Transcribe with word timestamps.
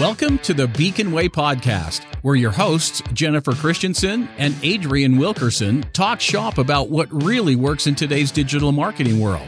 Welcome 0.00 0.38
to 0.38 0.54
the 0.54 0.68
Beacon 0.68 1.12
Way 1.12 1.28
podcast, 1.28 2.04
where 2.22 2.34
your 2.34 2.50
hosts, 2.50 3.02
Jennifer 3.12 3.52
Christensen 3.52 4.26
and 4.38 4.56
Adrian 4.62 5.18
Wilkerson, 5.18 5.84
talk 5.92 6.18
shop 6.18 6.56
about 6.56 6.88
what 6.88 7.12
really 7.22 7.56
works 7.56 7.86
in 7.86 7.94
today's 7.94 8.30
digital 8.30 8.72
marketing 8.72 9.20
world. 9.20 9.46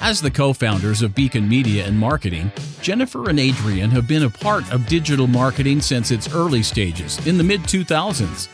As 0.00 0.20
the 0.20 0.30
co 0.30 0.52
founders 0.52 1.02
of 1.02 1.16
Beacon 1.16 1.48
Media 1.48 1.84
and 1.86 1.98
Marketing, 1.98 2.52
Jennifer 2.82 3.28
and 3.28 3.40
Adrian 3.40 3.90
have 3.90 4.06
been 4.06 4.22
a 4.22 4.30
part 4.30 4.72
of 4.72 4.86
digital 4.86 5.26
marketing 5.26 5.80
since 5.80 6.12
its 6.12 6.32
early 6.32 6.62
stages 6.62 7.18
in 7.26 7.36
the 7.36 7.44
mid 7.44 7.62
2000s. 7.62 8.48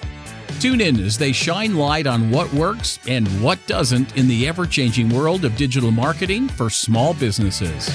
Tune 0.58 0.80
in 0.80 0.98
as 1.00 1.18
they 1.18 1.32
shine 1.32 1.76
light 1.76 2.06
on 2.06 2.30
what 2.30 2.50
works 2.54 2.98
and 3.06 3.28
what 3.42 3.58
doesn't 3.66 4.16
in 4.16 4.26
the 4.26 4.48
ever 4.48 4.64
changing 4.64 5.10
world 5.10 5.44
of 5.44 5.54
digital 5.54 5.90
marketing 5.90 6.48
for 6.48 6.70
small 6.70 7.12
businesses. 7.12 7.90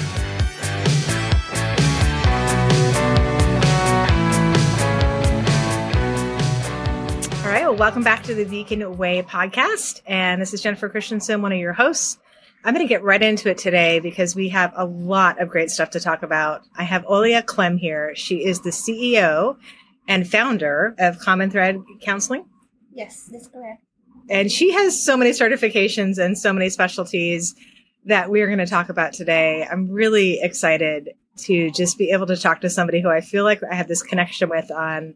Welcome 7.76 8.02
back 8.02 8.22
to 8.22 8.34
the 8.34 8.44
Beacon 8.44 8.96
Way 8.96 9.22
podcast. 9.22 10.00
And 10.06 10.40
this 10.40 10.54
is 10.54 10.62
Jennifer 10.62 10.88
Christensen, 10.88 11.42
one 11.42 11.52
of 11.52 11.58
your 11.58 11.74
hosts. 11.74 12.16
I'm 12.64 12.72
going 12.72 12.86
to 12.86 12.88
get 12.88 13.02
right 13.02 13.22
into 13.22 13.50
it 13.50 13.58
today 13.58 14.00
because 14.00 14.34
we 14.34 14.48
have 14.48 14.72
a 14.74 14.86
lot 14.86 15.42
of 15.42 15.50
great 15.50 15.70
stuff 15.70 15.90
to 15.90 16.00
talk 16.00 16.22
about. 16.22 16.62
I 16.74 16.84
have 16.84 17.04
Olya 17.04 17.44
Clem 17.44 17.76
here. 17.76 18.14
She 18.16 18.46
is 18.46 18.62
the 18.62 18.70
CEO 18.70 19.58
and 20.08 20.26
founder 20.26 20.94
of 20.98 21.18
Common 21.18 21.50
Thread 21.50 21.82
Counseling. 22.00 22.46
Yes, 22.94 23.28
that's 23.30 23.48
correct. 23.48 23.82
And 24.30 24.50
she 24.50 24.72
has 24.72 25.04
so 25.04 25.14
many 25.14 25.32
certifications 25.32 26.16
and 26.16 26.38
so 26.38 26.54
many 26.54 26.70
specialties 26.70 27.54
that 28.06 28.30
we're 28.30 28.46
going 28.46 28.58
to 28.58 28.66
talk 28.66 28.88
about 28.88 29.12
today. 29.12 29.68
I'm 29.70 29.90
really 29.90 30.40
excited 30.40 31.10
to 31.40 31.70
just 31.72 31.98
be 31.98 32.10
able 32.10 32.26
to 32.28 32.38
talk 32.38 32.62
to 32.62 32.70
somebody 32.70 33.02
who 33.02 33.10
I 33.10 33.20
feel 33.20 33.44
like 33.44 33.60
I 33.70 33.74
have 33.74 33.86
this 33.86 34.02
connection 34.02 34.48
with 34.48 34.70
on 34.70 35.14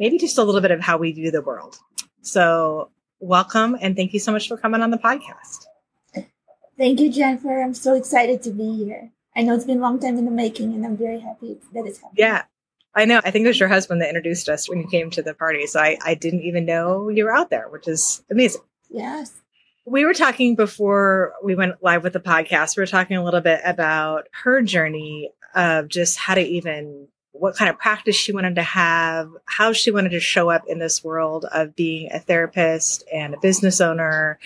maybe 0.00 0.18
just 0.18 0.38
a 0.38 0.42
little 0.42 0.60
bit 0.62 0.72
of 0.72 0.80
how 0.80 0.98
we 0.98 1.12
view 1.12 1.30
the 1.30 1.42
world. 1.42 1.78
So, 2.22 2.90
welcome 3.18 3.76
and 3.80 3.96
thank 3.96 4.12
you 4.12 4.20
so 4.20 4.32
much 4.32 4.48
for 4.48 4.56
coming 4.56 4.82
on 4.82 4.90
the 4.90 4.98
podcast. 4.98 5.66
Thank 6.76 7.00
you, 7.00 7.10
Jennifer. 7.10 7.62
I'm 7.62 7.74
so 7.74 7.94
excited 7.94 8.42
to 8.42 8.50
be 8.50 8.76
here. 8.76 9.10
I 9.36 9.42
know 9.42 9.54
it's 9.54 9.64
been 9.64 9.78
a 9.78 9.80
long 9.80 10.00
time 10.00 10.18
in 10.18 10.24
the 10.24 10.30
making, 10.30 10.74
and 10.74 10.84
I'm 10.84 10.96
very 10.96 11.20
happy 11.20 11.58
that 11.72 11.86
it's 11.86 11.98
happening. 11.98 12.16
Yeah, 12.16 12.42
I 12.94 13.04
know. 13.04 13.20
I 13.24 13.30
think 13.30 13.44
it 13.44 13.48
was 13.48 13.60
your 13.60 13.68
husband 13.68 14.00
that 14.02 14.08
introduced 14.08 14.48
us 14.48 14.68
when 14.68 14.80
you 14.80 14.88
came 14.88 15.10
to 15.10 15.22
the 15.22 15.34
party. 15.34 15.66
So 15.66 15.80
I, 15.80 15.98
I 16.04 16.14
didn't 16.14 16.42
even 16.42 16.64
know 16.66 17.08
you 17.08 17.24
were 17.24 17.34
out 17.34 17.50
there, 17.50 17.68
which 17.68 17.86
is 17.86 18.22
amazing. 18.30 18.62
Yes. 18.90 19.32
We 19.86 20.04
were 20.04 20.14
talking 20.14 20.56
before 20.56 21.32
we 21.42 21.54
went 21.54 21.82
live 21.82 22.02
with 22.02 22.12
the 22.12 22.20
podcast. 22.20 22.76
We 22.76 22.82
were 22.82 22.86
talking 22.86 23.16
a 23.16 23.24
little 23.24 23.40
bit 23.40 23.60
about 23.64 24.28
her 24.42 24.62
journey 24.62 25.30
of 25.54 25.88
just 25.88 26.18
how 26.18 26.34
to 26.34 26.42
even 26.42 27.08
what 27.32 27.56
kind 27.56 27.70
of 27.70 27.78
practice 27.78 28.16
she 28.16 28.32
wanted 28.32 28.56
to 28.56 28.62
have, 28.62 29.30
how 29.46 29.72
she 29.72 29.90
wanted 29.90 30.10
to 30.10 30.20
show 30.20 30.50
up 30.50 30.64
in 30.66 30.78
this 30.78 31.04
world 31.04 31.46
of 31.52 31.76
being 31.76 32.10
a 32.12 32.18
therapist 32.18 33.04
and 33.12 33.34
a 33.34 33.40
business 33.40 33.80
owner 33.80 34.38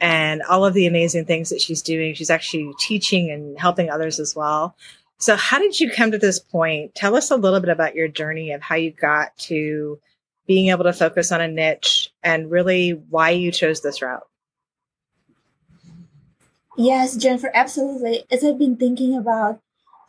and 0.00 0.42
all 0.42 0.64
of 0.64 0.74
the 0.74 0.86
amazing 0.86 1.24
things 1.24 1.50
that 1.50 1.60
she's 1.60 1.82
doing. 1.82 2.14
She's 2.14 2.30
actually 2.30 2.72
teaching 2.78 3.30
and 3.30 3.58
helping 3.58 3.90
others 3.90 4.18
as 4.18 4.34
well. 4.34 4.76
So, 5.18 5.36
how 5.36 5.58
did 5.58 5.78
you 5.78 5.90
come 5.90 6.10
to 6.10 6.18
this 6.18 6.40
point? 6.40 6.94
Tell 6.94 7.14
us 7.14 7.30
a 7.30 7.36
little 7.36 7.60
bit 7.60 7.70
about 7.70 7.94
your 7.94 8.08
journey 8.08 8.50
of 8.50 8.60
how 8.60 8.74
you 8.74 8.90
got 8.90 9.36
to 9.38 10.00
being 10.48 10.70
able 10.70 10.84
to 10.84 10.92
focus 10.92 11.30
on 11.30 11.40
a 11.40 11.46
niche 11.46 12.12
and 12.24 12.50
really 12.50 12.90
why 12.90 13.30
you 13.30 13.52
chose 13.52 13.82
this 13.82 14.02
route. 14.02 14.26
Yes, 16.76 17.16
Jennifer, 17.16 17.50
absolutely. 17.54 18.24
As 18.30 18.42
I've 18.42 18.58
been 18.58 18.76
thinking 18.76 19.16
about 19.16 19.60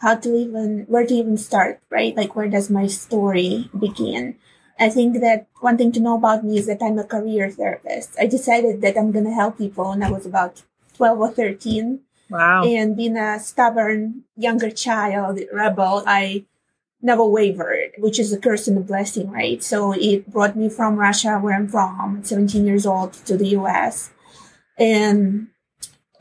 how 0.02 0.16
to 0.16 0.36
even, 0.36 0.86
where 0.88 1.06
to 1.06 1.14
even 1.14 1.38
start, 1.38 1.82
right? 1.90 2.16
Like, 2.16 2.36
where 2.36 2.50
does 2.50 2.70
my 2.70 2.88
story 2.88 3.70
begin? 3.78 4.36
I 4.80 4.90
think 4.90 5.22
that 5.22 5.48
one 5.62 5.78
thing 5.78 5.92
to 5.94 6.00
know 6.00 6.18
about 6.18 6.44
me 6.44 6.58
is 6.58 6.66
that 6.68 6.82
I'm 6.82 6.98
a 6.98 7.04
career 7.04 7.50
therapist. 7.50 8.18
I 8.20 8.26
decided 8.26 8.82
that 8.82 8.98
I'm 8.98 9.12
going 9.12 9.26
to 9.26 9.32
help 9.32 9.58
people 9.58 9.90
when 9.90 10.04
I 10.04 10.12
was 10.12 10.26
about 10.26 10.64
12 10.98 11.20
or 11.20 11.32
13. 11.32 12.00
Wow. 12.30 12.64
And 12.64 12.98
being 12.98 13.16
a 13.16 13.40
stubborn 13.40 14.24
younger 14.36 14.72
child, 14.72 15.40
rebel, 15.52 16.04
I 16.08 16.46
never 17.02 17.24
wavered, 17.24 17.92
which 18.00 18.18
is 18.18 18.34
a 18.34 18.40
curse 18.40 18.68
and 18.68 18.78
a 18.78 18.82
blessing, 18.82 19.30
right? 19.30 19.62
So 19.62 19.94
it 19.94 20.32
brought 20.32 20.56
me 20.56 20.70
from 20.70 20.96
Russia, 20.96 21.38
where 21.38 21.54
I'm 21.54 21.68
from, 21.68 22.24
17 22.24 22.66
years 22.66 22.86
old, 22.86 23.14
to 23.26 23.38
the 23.38 23.50
US. 23.60 24.10
And 24.80 25.50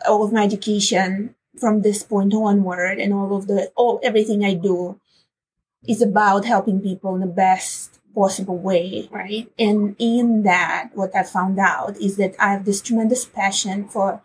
all 0.06 0.24
of 0.24 0.32
my 0.32 0.42
education 0.44 1.34
from 1.62 1.82
this 1.82 2.02
point 2.02 2.34
onward 2.34 2.98
and 2.98 3.14
all 3.14 3.36
of 3.36 3.46
the, 3.46 3.70
all, 3.76 4.00
everything 4.02 4.44
I 4.44 4.54
do 4.54 5.00
is 5.86 6.02
about 6.02 6.44
helping 6.44 6.80
people 6.80 7.14
in 7.14 7.20
the 7.20 7.34
best 7.46 8.00
possible 8.16 8.58
way, 8.58 9.08
right? 9.12 9.46
And 9.56 9.94
in 10.00 10.42
that, 10.42 10.90
what 10.94 11.14
I 11.14 11.22
found 11.22 11.60
out 11.60 11.96
is 11.98 12.16
that 12.16 12.34
I 12.40 12.52
have 12.54 12.64
this 12.64 12.82
tremendous 12.82 13.24
passion 13.24 13.88
for 13.88 14.20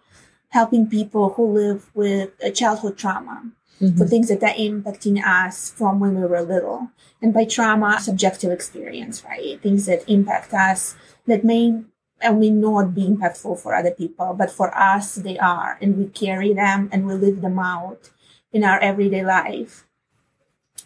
helping 0.50 0.90
people 0.90 1.30
who 1.36 1.46
live 1.46 1.92
with 1.94 2.32
a 2.42 2.50
childhood 2.50 2.98
trauma 2.98 3.52
mm-hmm. 3.80 3.96
for 3.96 4.08
things 4.08 4.30
that 4.30 4.42
are 4.42 4.56
impacting 4.56 5.24
us 5.24 5.70
from 5.70 6.00
when 6.00 6.20
we 6.20 6.26
were 6.26 6.42
little. 6.42 6.90
And 7.22 7.34
by 7.36 7.46
trauma, 7.46 8.00
subjective 8.02 8.52
experience, 8.52 9.24
right? 9.24 9.62
Things 9.62 9.86
that 9.86 10.10
impact 10.10 10.56
us 10.56 10.96
that 11.28 11.44
may 11.44 11.84
and 12.22 12.40
may 12.40 12.50
not 12.50 12.96
be 12.96 13.08
impactful 13.08 13.60
for 13.60 13.76
other 13.76 13.92
people, 13.92 14.34
but 14.34 14.52
for 14.52 14.76
us, 14.78 15.16
they 15.16 15.38
are. 15.38 15.78
And 15.82 15.98
we 15.98 16.08
carry 16.08 16.54
them 16.54 16.90
and 16.92 17.06
we 17.06 17.14
live 17.14 17.42
them 17.42 17.60
out 17.60 18.10
in 18.52 18.64
our 18.64 18.80
everyday 18.80 19.24
life. 19.24 19.86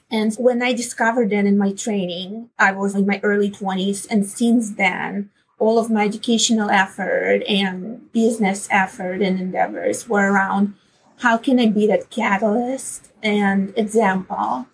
And 0.09 0.35
when 0.35 0.61
I 0.61 0.73
discovered 0.73 1.29
that 1.29 1.45
in 1.45 1.57
my 1.57 1.71
training, 1.71 2.49
I 2.59 2.73
was 2.73 2.95
in 2.95 3.05
my 3.05 3.21
early 3.23 3.49
20s. 3.49 4.07
And 4.09 4.25
since 4.25 4.71
then, 4.71 5.29
all 5.57 5.79
of 5.79 5.89
my 5.89 6.05
educational 6.05 6.69
effort 6.69 7.43
and 7.47 8.11
business 8.11 8.67
effort 8.71 9.21
and 9.21 9.39
endeavors 9.39 10.09
were 10.09 10.31
around 10.31 10.73
how 11.19 11.37
can 11.37 11.59
I 11.59 11.67
be 11.67 11.87
that 11.87 12.09
catalyst 12.09 13.11
and 13.21 13.71
example 13.77 14.65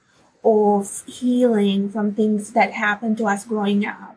of 0.43 1.03
healing 1.05 1.89
from 1.89 2.13
things 2.13 2.53
that 2.53 2.71
happened 2.71 3.17
to 3.17 3.25
us 3.25 3.45
growing 3.45 3.85
up, 3.85 4.16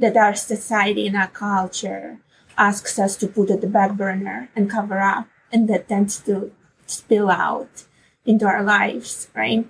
that 0.00 0.16
our 0.16 0.34
society 0.34 1.06
and 1.06 1.16
our 1.16 1.28
culture 1.28 2.18
asks 2.56 2.98
us 2.98 3.16
to 3.18 3.28
put 3.28 3.50
at 3.50 3.60
the 3.60 3.66
back 3.66 3.92
burner 3.92 4.50
and 4.56 4.70
cover 4.70 4.98
up, 4.98 5.28
and 5.52 5.68
that 5.68 5.88
tends 5.88 6.18
to 6.20 6.52
spill 6.86 7.30
out 7.30 7.84
into 8.24 8.46
our 8.46 8.62
lives, 8.62 9.28
right? 9.34 9.66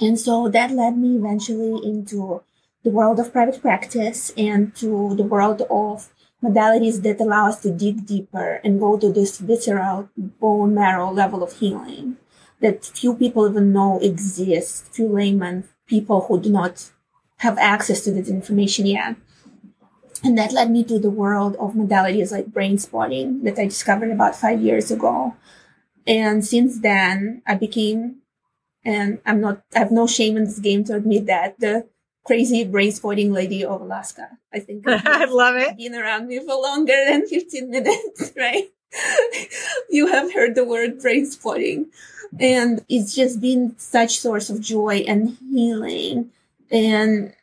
And 0.00 0.18
so 0.18 0.48
that 0.48 0.70
led 0.70 0.96
me 0.96 1.16
eventually 1.16 1.80
into 1.84 2.42
the 2.84 2.90
world 2.90 3.18
of 3.20 3.32
private 3.32 3.60
practice 3.60 4.32
and 4.36 4.74
to 4.76 5.14
the 5.16 5.22
world 5.22 5.62
of 5.70 6.12
modalities 6.42 7.02
that 7.02 7.20
allow 7.20 7.48
us 7.48 7.60
to 7.62 7.70
dig 7.70 8.06
deeper 8.06 8.60
and 8.64 8.80
go 8.80 8.98
to 8.98 9.12
this 9.12 9.38
visceral 9.38 10.08
bone 10.16 10.74
marrow 10.74 11.10
level 11.10 11.42
of 11.42 11.58
healing 11.58 12.16
that 12.60 12.84
few 12.84 13.14
people 13.14 13.48
even 13.48 13.72
know 13.72 13.98
exists, 14.00 14.88
few 14.90 15.08
laymen, 15.08 15.64
people 15.86 16.22
who 16.22 16.40
do 16.40 16.50
not 16.50 16.90
have 17.42 17.58
access 17.58 18.02
to 18.02 18.12
this 18.12 18.28
information 18.28 18.86
yet. 18.86 19.16
And 20.24 20.38
that 20.38 20.52
led 20.52 20.70
me 20.70 20.84
to 20.84 20.98
the 20.98 21.10
world 21.10 21.56
of 21.56 21.74
modalities 21.74 22.30
like 22.30 22.46
brain 22.46 22.78
spotting 22.78 23.42
that 23.42 23.58
I 23.58 23.64
discovered 23.64 24.10
about 24.12 24.36
five 24.36 24.62
years 24.62 24.90
ago. 24.90 25.34
And 26.06 26.44
since 26.44 26.80
then, 26.80 27.42
I 27.46 27.56
became 27.56 28.22
and 28.84 29.18
I'm 29.26 29.40
not, 29.40 29.62
I 29.74 29.80
have 29.80 29.90
no 29.90 30.06
shame 30.06 30.36
in 30.36 30.44
this 30.44 30.58
game 30.58 30.84
to 30.84 30.96
admit 30.96 31.26
that 31.26 31.58
the 31.58 31.86
crazy 32.24 32.64
brain 32.64 32.92
spotting 32.92 33.32
lady 33.32 33.64
of 33.64 33.80
Alaska. 33.80 34.38
I 34.54 34.60
think 34.60 34.84
I 34.86 35.24
love 35.24 35.56
it. 35.56 35.76
Been 35.76 35.94
around 35.94 36.28
me 36.28 36.38
for 36.38 36.54
longer 36.54 36.94
than 37.08 37.26
15 37.26 37.70
minutes, 37.70 38.32
right? 38.36 38.70
you 39.90 40.06
have 40.06 40.32
heard 40.32 40.54
the 40.54 40.64
word 40.64 41.00
brain 41.00 41.26
spotting 41.26 41.90
and 42.38 42.84
it's 42.88 43.14
just 43.14 43.40
been 43.40 43.74
such 43.78 44.20
source 44.20 44.50
of 44.50 44.60
joy 44.60 45.02
and 45.08 45.36
healing 45.50 46.30
and 46.70 47.34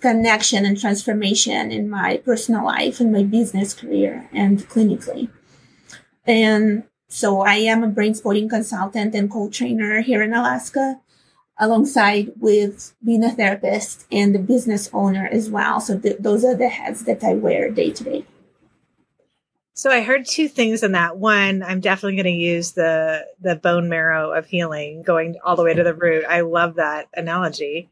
connection 0.00 0.64
and 0.64 0.78
transformation 0.78 1.70
in 1.70 1.88
my 1.88 2.18
personal 2.18 2.64
life 2.64 3.00
and 3.00 3.12
my 3.12 3.22
business 3.22 3.74
career 3.74 4.28
and 4.32 4.60
clinically. 4.68 5.30
And 6.26 6.84
so 7.08 7.40
I 7.40 7.54
am 7.54 7.82
a 7.82 7.88
brain 7.88 8.14
spotting 8.14 8.48
consultant 8.48 9.14
and 9.14 9.30
co-trainer 9.30 10.00
here 10.02 10.22
in 10.22 10.34
Alaska, 10.34 11.00
alongside 11.58 12.32
with 12.38 12.94
being 13.04 13.24
a 13.24 13.30
therapist 13.30 14.06
and 14.10 14.34
a 14.34 14.40
business 14.40 14.90
owner 14.92 15.28
as 15.30 15.48
well. 15.48 15.80
So 15.80 15.98
th- 15.98 16.18
those 16.18 16.44
are 16.44 16.54
the 16.54 16.68
hats 16.68 17.02
that 17.04 17.22
I 17.24 17.34
wear 17.34 17.70
day 17.70 17.90
to 17.92 18.04
day. 18.04 18.24
So 19.72 19.90
I 19.90 20.02
heard 20.02 20.24
two 20.24 20.48
things 20.48 20.82
in 20.82 20.92
that. 20.92 21.18
One, 21.18 21.62
I'm 21.62 21.80
definitely 21.80 22.16
going 22.16 22.34
to 22.34 22.42
use 22.42 22.72
the 22.72 23.26
the 23.40 23.56
bone 23.56 23.90
marrow 23.90 24.32
of 24.32 24.46
healing, 24.46 25.02
going 25.02 25.36
all 25.44 25.54
the 25.54 25.62
way 25.62 25.74
to 25.74 25.84
the 25.84 25.94
root. 25.94 26.24
I 26.26 26.40
love 26.40 26.76
that 26.76 27.08
analogy. 27.14 27.90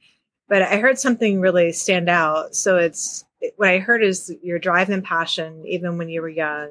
But 0.49 0.63
I 0.63 0.79
heard 0.79 0.99
something 0.99 1.41
really 1.41 1.73
stand 1.73 2.09
out. 2.09 2.55
So 2.55 2.77
it's 2.77 3.25
what 3.57 3.69
I 3.69 3.79
heard 3.79 4.03
is 4.03 4.35
your 4.43 4.59
drive 4.59 4.91
and 4.91 5.05
passion, 5.05 5.65
even 5.67 5.99
when 5.99 6.09
you 6.09 6.23
were 6.23 6.29
young, 6.29 6.71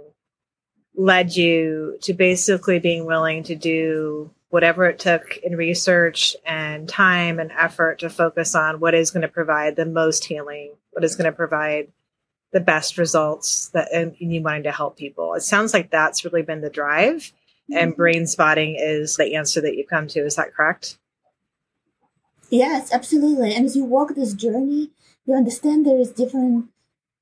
led 0.96 1.36
you 1.36 1.98
to 2.02 2.14
basically 2.14 2.80
being 2.80 3.06
willing 3.06 3.44
to 3.44 3.56
do 3.56 4.32
whatever 4.50 4.86
it 4.86 5.00
took 5.00 5.38
in 5.38 5.56
research 5.56 6.36
and 6.46 6.88
time 6.88 7.40
and 7.40 7.52
effort 7.52 8.00
to 8.00 8.10
focus 8.10 8.54
on 8.54 8.80
what 8.80 8.94
is 8.94 9.10
going 9.10 9.24
to 9.24 9.28
provide 9.28 9.76
the 9.76 9.86
most 9.86 10.26
healing, 10.26 10.72
what 10.92 11.04
is 11.04 11.16
going 11.16 11.26
to 11.26 11.36
provide 11.36 11.92
the 12.52 12.60
best 12.60 13.00
results 13.00 13.70
that 13.70 13.92
and 13.92 14.16
you 14.20 14.42
wanting 14.44 14.64
to 14.64 14.72
help 14.72 14.96
people. 14.96 15.34
It 15.34 15.42
sounds 15.42 15.74
like 15.74 15.90
that's 15.90 16.24
really 16.24 16.44
been 16.44 16.62
the 16.62 16.70
drive 16.70 17.34
mm-hmm. 17.72 17.78
and 17.78 17.96
brain 17.96 18.28
spotting 18.28 18.76
is 18.80 19.16
the 19.16 19.36
answer 19.36 19.60
that 19.62 19.76
you've 19.76 19.90
come 19.90 20.08
to. 20.10 20.20
Is 20.20 20.36
that 20.36 20.54
correct? 20.54 21.00
Yes, 22.54 22.94
absolutely. 22.94 23.54
And 23.56 23.66
as 23.66 23.76
you 23.76 23.84
walk 23.84 24.16
this 24.16 24.34
journey, 24.34 24.92
you 25.26 25.34
understand 25.34 25.86
there 25.86 25.98
is 26.00 26.12
different 26.12 26.70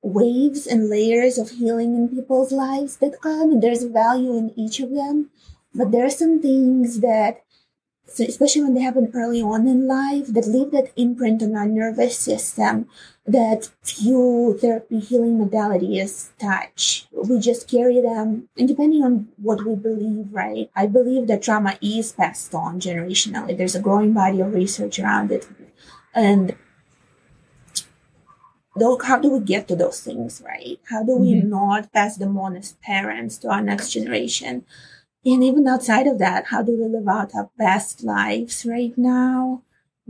waves 0.03 0.67
and 0.67 0.89
layers 0.89 1.37
of 1.37 1.51
healing 1.51 1.95
in 1.95 2.09
people's 2.09 2.51
lives 2.51 2.97
that 2.97 3.21
come 3.21 3.51
and 3.51 3.63
there's 3.63 3.83
value 3.85 4.37
in 4.37 4.51
each 4.59 4.79
of 4.81 4.91
them. 4.91 5.29
But 5.75 5.91
there 5.91 6.05
are 6.05 6.09
some 6.09 6.41
things 6.41 6.99
that 7.01 7.43
especially 8.19 8.63
when 8.63 8.73
they 8.75 8.81
happen 8.81 9.11
early 9.15 9.41
on 9.41 9.67
in 9.67 9.87
life, 9.87 10.27
that 10.27 10.47
leave 10.47 10.71
that 10.71 10.91
imprint 10.97 11.41
on 11.43 11.55
our 11.55 11.67
nervous 11.67 12.17
system 12.17 12.87
that 13.25 13.69
few 13.83 14.57
therapy 14.59 14.99
healing 14.99 15.37
modalities 15.37 16.31
touch. 16.39 17.07
We 17.11 17.39
just 17.39 17.69
carry 17.69 18.01
them, 18.01 18.49
and 18.57 18.67
depending 18.67 19.03
on 19.03 19.29
what 19.37 19.65
we 19.65 19.75
believe, 19.75 20.27
right? 20.31 20.71
I 20.75 20.87
believe 20.87 21.27
that 21.27 21.43
trauma 21.43 21.77
is 21.81 22.11
passed 22.11 22.53
on 22.55 22.79
generationally. 22.79 23.57
There's 23.57 23.75
a 23.75 23.81
growing 23.81 24.13
body 24.13 24.41
of 24.41 24.53
research 24.53 24.99
around 24.99 25.31
it. 25.31 25.47
And 26.15 26.55
though, 28.75 28.97
how 28.97 29.19
do 29.19 29.29
we 29.29 29.39
get 29.39 29.67
to 29.67 29.75
those 29.75 30.01
things, 30.01 30.41
right? 30.43 30.79
How 30.89 31.03
do 31.03 31.15
we 31.15 31.33
mm-hmm. 31.33 31.49
not 31.49 31.93
pass 31.93 32.17
them 32.17 32.37
on 32.37 32.55
as 32.55 32.73
parents 32.81 33.37
to 33.39 33.49
our 33.49 33.61
next 33.61 33.91
generation? 33.91 34.65
And 35.23 35.43
even 35.43 35.67
outside 35.67 36.07
of 36.07 36.17
that, 36.17 36.47
how 36.47 36.63
do 36.63 36.71
we 36.71 36.87
live 36.87 37.07
out 37.07 37.35
our 37.35 37.51
best 37.55 38.03
lives 38.03 38.65
right 38.65 38.97
now 38.97 39.61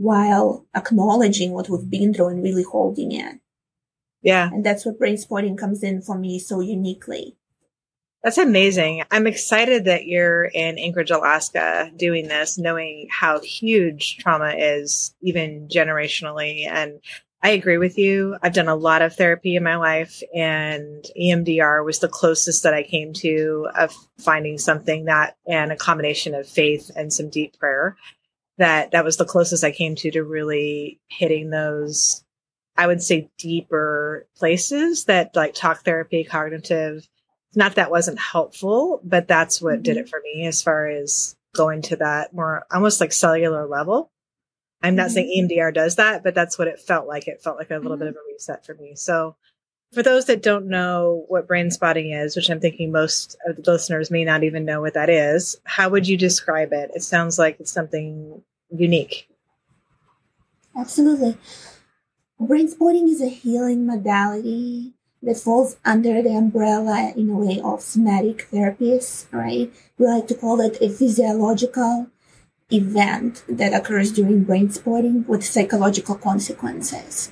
while 0.02 0.66
acknowledging 0.74 1.52
what 1.52 1.68
we've 1.68 1.88
been 1.88 2.12
through 2.12 2.28
and 2.28 2.42
really 2.42 2.64
holding 2.64 3.12
it? 3.12 3.38
Yeah. 4.20 4.50
And 4.52 4.66
that's 4.66 4.84
what 4.84 4.98
brain 4.98 5.16
spotting 5.16 5.56
comes 5.56 5.82
in 5.82 6.02
for 6.02 6.18
me 6.18 6.40
so 6.40 6.60
uniquely. 6.60 7.36
That's 8.24 8.38
amazing. 8.38 9.04
I'm 9.10 9.26
excited 9.26 9.84
that 9.84 10.06
you're 10.06 10.44
in 10.44 10.78
Anchorage, 10.78 11.10
Alaska 11.10 11.90
doing 11.96 12.28
this, 12.28 12.58
knowing 12.58 13.08
how 13.10 13.40
huge 13.40 14.18
trauma 14.18 14.54
is, 14.56 15.14
even 15.22 15.68
generationally. 15.68 16.68
And 16.68 17.00
I 17.44 17.50
agree 17.50 17.78
with 17.78 17.98
you. 17.98 18.36
I've 18.42 18.52
done 18.52 18.68
a 18.68 18.76
lot 18.76 19.02
of 19.02 19.14
therapy 19.16 19.56
in 19.56 19.64
my 19.64 19.74
life, 19.74 20.22
and 20.32 21.04
EMDR 21.20 21.84
was 21.84 21.98
the 21.98 22.08
closest 22.08 22.62
that 22.62 22.74
I 22.74 22.84
came 22.84 23.12
to 23.14 23.68
of 23.76 23.92
finding 24.18 24.58
something 24.58 25.06
that, 25.06 25.36
and 25.44 25.72
a 25.72 25.76
combination 25.76 26.34
of 26.34 26.48
faith 26.48 26.92
and 26.94 27.12
some 27.12 27.28
deep 27.28 27.58
prayer. 27.58 27.96
That 28.58 28.92
that 28.92 29.04
was 29.04 29.16
the 29.16 29.24
closest 29.24 29.64
I 29.64 29.72
came 29.72 29.94
to 29.96 30.10
to 30.10 30.22
really 30.22 31.00
hitting 31.08 31.50
those, 31.50 32.24
I 32.76 32.86
would 32.86 33.02
say, 33.02 33.30
deeper 33.38 34.26
places 34.36 35.06
that 35.06 35.34
like 35.34 35.54
talk 35.54 35.84
therapy, 35.84 36.24
cognitive. 36.24 37.08
Not 37.54 37.74
that 37.74 37.90
wasn't 37.90 38.18
helpful, 38.18 39.00
but 39.04 39.28
that's 39.28 39.60
what 39.60 39.74
mm-hmm. 39.74 39.82
did 39.82 39.96
it 39.98 40.08
for 40.08 40.20
me 40.22 40.46
as 40.46 40.62
far 40.62 40.86
as 40.86 41.36
going 41.54 41.82
to 41.82 41.96
that 41.96 42.32
more 42.32 42.64
almost 42.72 43.00
like 43.00 43.12
cellular 43.12 43.66
level 43.66 44.10
I'm 44.82 44.96
not 44.96 45.10
saying 45.10 45.28
mm-hmm. 45.28 45.52
EMDR 45.52 45.72
does 45.72 45.96
that, 45.96 46.22
but 46.24 46.34
that's 46.34 46.58
what 46.58 46.68
it 46.68 46.80
felt 46.80 47.06
like. 47.06 47.28
It 47.28 47.42
felt 47.42 47.56
like 47.56 47.70
a 47.70 47.76
little 47.76 47.92
mm-hmm. 47.92 48.00
bit 48.00 48.08
of 48.08 48.16
a 48.16 48.32
reset 48.32 48.66
for 48.66 48.74
me. 48.74 48.94
So, 48.96 49.36
for 49.92 50.02
those 50.02 50.24
that 50.26 50.42
don't 50.42 50.66
know 50.66 51.24
what 51.28 51.46
brain 51.46 51.70
spotting 51.70 52.12
is, 52.12 52.34
which 52.34 52.48
I'm 52.48 52.60
thinking 52.60 52.90
most 52.90 53.36
of 53.46 53.62
the 53.62 53.70
listeners 53.70 54.10
may 54.10 54.24
not 54.24 54.42
even 54.42 54.64
know 54.64 54.80
what 54.80 54.94
that 54.94 55.10
is, 55.10 55.56
how 55.64 55.90
would 55.90 56.08
you 56.08 56.16
describe 56.16 56.72
it? 56.72 56.90
It 56.94 57.02
sounds 57.02 57.38
like 57.38 57.60
it's 57.60 57.72
something 57.72 58.42
unique. 58.70 59.28
Absolutely. 60.74 61.36
Brain 62.40 62.68
spotting 62.68 63.08
is 63.08 63.20
a 63.20 63.28
healing 63.28 63.86
modality 63.86 64.94
that 65.22 65.36
falls 65.36 65.76
under 65.84 66.22
the 66.22 66.34
umbrella 66.34 67.12
in 67.14 67.28
a 67.28 67.36
way 67.36 67.60
of 67.62 67.82
somatic 67.82 68.50
therapies, 68.50 69.30
right? 69.30 69.72
We 69.98 70.06
like 70.06 70.26
to 70.28 70.34
call 70.34 70.60
it 70.60 70.78
a 70.80 70.88
physiological 70.88 72.08
event 72.72 73.44
that 73.48 73.74
occurs 73.74 74.10
during 74.10 74.44
brain 74.44 74.70
spotting 74.70 75.24
with 75.28 75.44
psychological 75.44 76.16
consequences. 76.16 77.30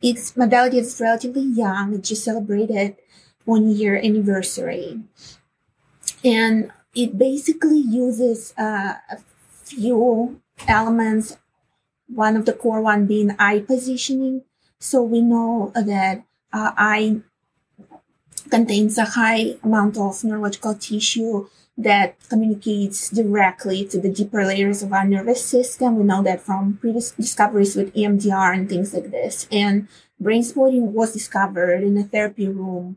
Its 0.00 0.36
modality 0.36 0.78
is 0.78 1.00
relatively 1.00 1.42
young. 1.42 1.94
It 1.94 2.02
just 2.02 2.24
celebrated 2.24 2.96
one 3.44 3.68
year 3.70 3.96
anniversary. 3.96 5.00
And 6.24 6.70
it 6.94 7.18
basically 7.18 7.78
uses 7.78 8.54
uh, 8.58 8.94
a 9.10 9.18
few 9.64 10.40
elements, 10.66 11.36
one 12.08 12.36
of 12.36 12.44
the 12.46 12.52
core 12.52 12.80
one 12.80 13.06
being 13.06 13.34
eye 13.38 13.60
positioning. 13.60 14.42
So 14.80 15.02
we 15.02 15.20
know 15.20 15.72
that 15.74 16.24
uh, 16.52 16.72
eye 16.76 17.20
contains 18.50 18.98
a 18.98 19.04
high 19.04 19.56
amount 19.62 19.98
of 19.98 20.24
neurological 20.24 20.74
tissue 20.74 21.48
that 21.78 22.16
communicates 22.28 23.08
directly 23.08 23.86
to 23.86 24.00
the 24.00 24.10
deeper 24.10 24.44
layers 24.44 24.82
of 24.82 24.92
our 24.92 25.06
nervous 25.06 25.44
system. 25.44 25.96
We 25.96 26.04
know 26.04 26.22
that 26.24 26.40
from 26.40 26.76
previous 26.76 27.12
discoveries 27.12 27.76
with 27.76 27.94
EMDR 27.94 28.52
and 28.52 28.68
things 28.68 28.92
like 28.92 29.12
this. 29.12 29.46
And 29.52 29.86
brain 30.18 30.42
spotting 30.42 30.92
was 30.92 31.12
discovered 31.12 31.84
in 31.84 31.96
a 31.96 32.02
therapy 32.02 32.48
room 32.48 32.96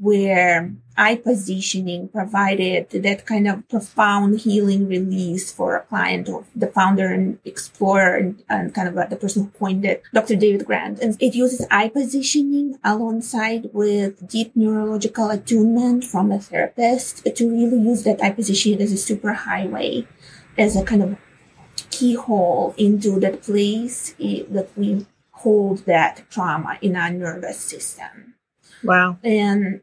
where 0.00 0.74
eye 0.96 1.16
positioning 1.16 2.08
provided 2.08 2.88
that 2.90 3.26
kind 3.26 3.48
of 3.48 3.68
profound 3.68 4.40
healing 4.40 4.86
release 4.86 5.52
for 5.52 5.76
a 5.76 5.82
client 5.82 6.28
or 6.28 6.44
the 6.54 6.68
founder 6.68 7.12
and 7.12 7.38
explorer 7.44 8.16
and, 8.16 8.42
and 8.48 8.74
kind 8.74 8.88
of 8.88 8.94
like 8.94 9.10
the 9.10 9.16
person 9.16 9.44
who 9.44 9.58
coined 9.58 9.84
it, 9.84 10.02
Dr. 10.12 10.36
David 10.36 10.66
Grand. 10.66 11.00
And 11.00 11.20
it 11.20 11.34
uses 11.34 11.66
eye 11.70 11.88
positioning 11.88 12.78
alongside 12.84 13.70
with 13.72 14.28
deep 14.28 14.52
neurological 14.54 15.30
attunement 15.30 16.04
from 16.04 16.30
a 16.30 16.38
therapist 16.38 17.24
to 17.24 17.50
really 17.50 17.78
use 17.78 18.04
that 18.04 18.22
eye 18.22 18.30
positioning 18.30 18.80
as 18.80 18.92
a 18.92 18.96
super 18.96 19.32
highway, 19.32 20.06
as 20.56 20.76
a 20.76 20.84
kind 20.84 21.02
of 21.02 21.18
keyhole 21.90 22.74
into 22.76 23.18
that 23.20 23.42
place 23.42 24.14
eh, 24.20 24.42
that 24.48 24.68
we 24.76 25.06
hold 25.32 25.84
that 25.86 26.22
trauma 26.30 26.78
in 26.80 26.96
our 26.96 27.10
nervous 27.10 27.58
system. 27.58 28.33
Wow. 28.84 29.18
And 29.24 29.80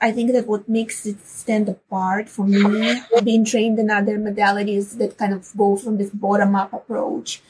I 0.00 0.12
think 0.12 0.32
that 0.32 0.46
what 0.46 0.68
makes 0.68 1.06
it 1.06 1.24
stand 1.26 1.68
apart 1.68 2.28
for 2.28 2.46
me, 2.46 3.00
being 3.22 3.44
trained 3.44 3.78
in 3.78 3.90
other 3.90 4.18
modalities 4.18 4.96
that 4.98 5.18
kind 5.18 5.34
of 5.34 5.48
go 5.56 5.76
from 5.76 5.98
this 5.98 6.10
bottom 6.10 6.54
up 6.56 6.72
approach, 6.72 7.42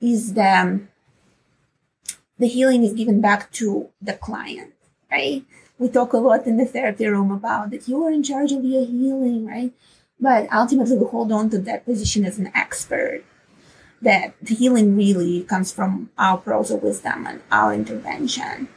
is 0.00 0.34
that 0.34 0.80
the 2.38 2.48
healing 2.48 2.82
is 2.82 2.94
given 2.94 3.20
back 3.20 3.52
to 3.52 3.88
the 4.00 4.14
client, 4.14 4.72
right? 5.10 5.44
We 5.78 5.88
talk 5.88 6.12
a 6.12 6.18
lot 6.18 6.46
in 6.46 6.56
the 6.56 6.64
therapy 6.64 7.06
room 7.06 7.30
about 7.30 7.70
that 7.70 7.86
you 7.86 8.02
are 8.04 8.10
in 8.10 8.22
charge 8.22 8.52
of 8.52 8.64
your 8.64 8.86
healing, 8.86 9.46
right? 9.46 9.72
But 10.18 10.52
ultimately, 10.52 10.96
we 10.96 11.06
hold 11.06 11.30
on 11.30 11.50
to 11.50 11.58
that 11.58 11.84
position 11.84 12.24
as 12.24 12.38
an 12.38 12.50
expert. 12.54 13.22
That 14.00 14.34
the 14.40 14.54
healing 14.54 14.96
really 14.96 15.42
comes 15.42 15.72
from 15.72 16.10
our 16.16 16.38
pearls 16.38 16.70
of 16.70 16.84
wisdom 16.84 17.26
and 17.26 17.42
our 17.50 17.74
intervention 17.74 18.68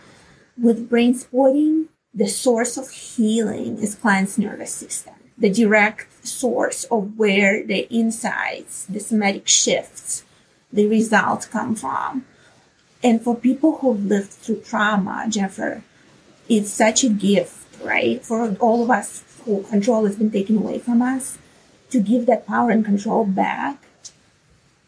with 0.58 0.90
brain 0.90 1.14
spotting, 1.16 1.90
the 2.14 2.28
source 2.28 2.78
of 2.78 2.90
healing 2.90 3.78
is 3.78 3.96
client's 3.96 4.38
nervous 4.38 4.74
system, 4.74 5.14
the 5.38 5.50
direct 5.50 6.26
source 6.26 6.84
of 6.86 7.18
where 7.18 7.66
the 7.66 7.90
insights, 7.90 8.86
the 8.86 9.00
somatic 9.00 9.48
shifts, 9.48 10.24
the 10.72 10.88
results 10.88 11.46
come 11.46 11.76
from. 11.76 12.26
And 13.04 13.22
for 13.22 13.36
people 13.36 13.78
who've 13.78 14.06
lived 14.06 14.32
through 14.32 14.62
trauma, 14.62 15.26
Jennifer, 15.30 15.84
it's 16.48 16.72
such 16.72 17.04
a 17.04 17.10
gift, 17.10 17.82
right? 17.84 18.24
For 18.24 18.56
all 18.60 18.84
of 18.84 18.92
us 18.92 19.24
who 19.46 19.64
control 19.64 20.06
has 20.06 20.18
been 20.18 20.32
taken 20.32 20.58
away 20.58 20.80
from 20.80 21.02
us, 21.02 21.38
to 21.90 22.00
give 22.00 22.26
that 22.26 22.48
power 22.48 22.70
and 22.70 22.86
control 22.86 23.26
back 23.26 23.84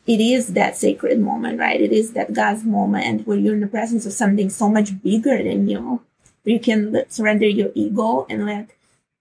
it 0.06 0.20
is 0.20 0.54
that 0.54 0.76
sacred 0.76 1.20
moment, 1.20 1.60
right? 1.60 1.80
It 1.80 1.94
is 1.94 2.12
that 2.14 2.34
God's 2.34 2.64
moment 2.64 3.26
where 3.26 3.38
you're 3.38 3.54
in 3.54 3.62
the 3.62 3.68
presence 3.68 4.06
of 4.06 4.14
something 4.14 4.50
so 4.50 4.68
much 4.70 5.02
bigger 5.02 5.42
than 5.42 5.68
you. 5.68 6.02
Where 6.44 6.54
you 6.54 6.60
can 6.60 7.06
surrender 7.10 7.48
your 7.48 7.72
ego 7.74 8.26
and 8.30 8.46
let 8.46 8.70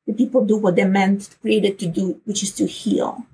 the 0.07 0.13
people 0.13 0.45
do 0.45 0.57
what 0.57 0.75
they're 0.75 0.89
meant 0.89 1.37
created 1.41 1.79
to 1.79 1.87
do, 1.87 2.21
which 2.25 2.43
is 2.43 2.53
to 2.57 2.67
heal. 2.67 3.25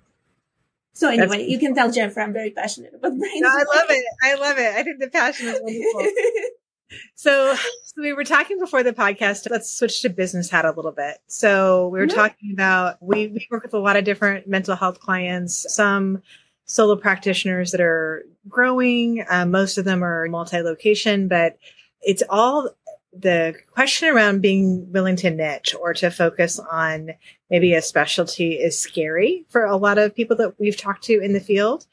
So 0.92 1.08
anyway, 1.08 1.38
That's, 1.38 1.48
you 1.48 1.58
can 1.58 1.74
tell 1.74 1.90
Jennifer 1.90 2.20
I'm 2.20 2.32
very 2.32 2.50
passionate 2.50 2.92
about 2.92 3.16
brain. 3.18 3.40
No, 3.40 3.48
I 3.48 3.64
love 3.76 3.86
it. 3.88 4.04
I 4.22 4.34
love 4.34 4.58
it. 4.58 4.74
I 4.74 4.82
think 4.82 4.98
the 4.98 5.08
passion 5.08 5.48
is 5.48 5.60
wonderful. 5.62 6.12
so, 7.14 7.54
so 7.54 8.02
we 8.02 8.12
were 8.12 8.24
talking 8.24 8.58
before 8.58 8.82
the 8.82 8.92
podcast. 8.92 9.48
Let's 9.50 9.70
switch 9.70 10.02
to 10.02 10.10
business 10.10 10.50
hat 10.50 10.64
a 10.64 10.72
little 10.72 10.92
bit. 10.92 11.18
So 11.28 11.88
we 11.88 12.00
were 12.00 12.06
mm-hmm. 12.06 12.16
talking 12.16 12.52
about 12.52 13.00
we, 13.00 13.28
we 13.28 13.46
work 13.50 13.62
with 13.62 13.74
a 13.74 13.78
lot 13.78 13.96
of 13.96 14.04
different 14.04 14.48
mental 14.48 14.76
health 14.76 15.00
clients. 15.00 15.72
Some 15.72 16.22
solo 16.68 16.96
practitioners 16.96 17.72
that 17.72 17.80
are 17.80 18.24
growing. 18.48 19.24
Um, 19.28 19.50
most 19.50 19.78
of 19.78 19.84
them 19.84 20.04
are 20.04 20.28
multi 20.28 20.60
location, 20.60 21.26
but 21.26 21.58
it's 22.00 22.22
all 22.28 22.70
the 23.12 23.54
question 23.72 24.08
around 24.08 24.42
being 24.42 24.92
willing 24.92 25.16
to 25.16 25.30
niche 25.30 25.74
or 25.80 25.94
to 25.94 26.10
focus 26.10 26.58
on 26.58 27.10
maybe 27.50 27.74
a 27.74 27.82
specialty 27.82 28.52
is 28.52 28.78
scary 28.78 29.44
for 29.48 29.64
a 29.64 29.76
lot 29.76 29.98
of 29.98 30.14
people 30.14 30.36
that 30.36 30.54
we've 30.60 30.76
talked 30.76 31.04
to 31.04 31.18
in 31.20 31.32
the 31.32 31.40
field. 31.40 31.86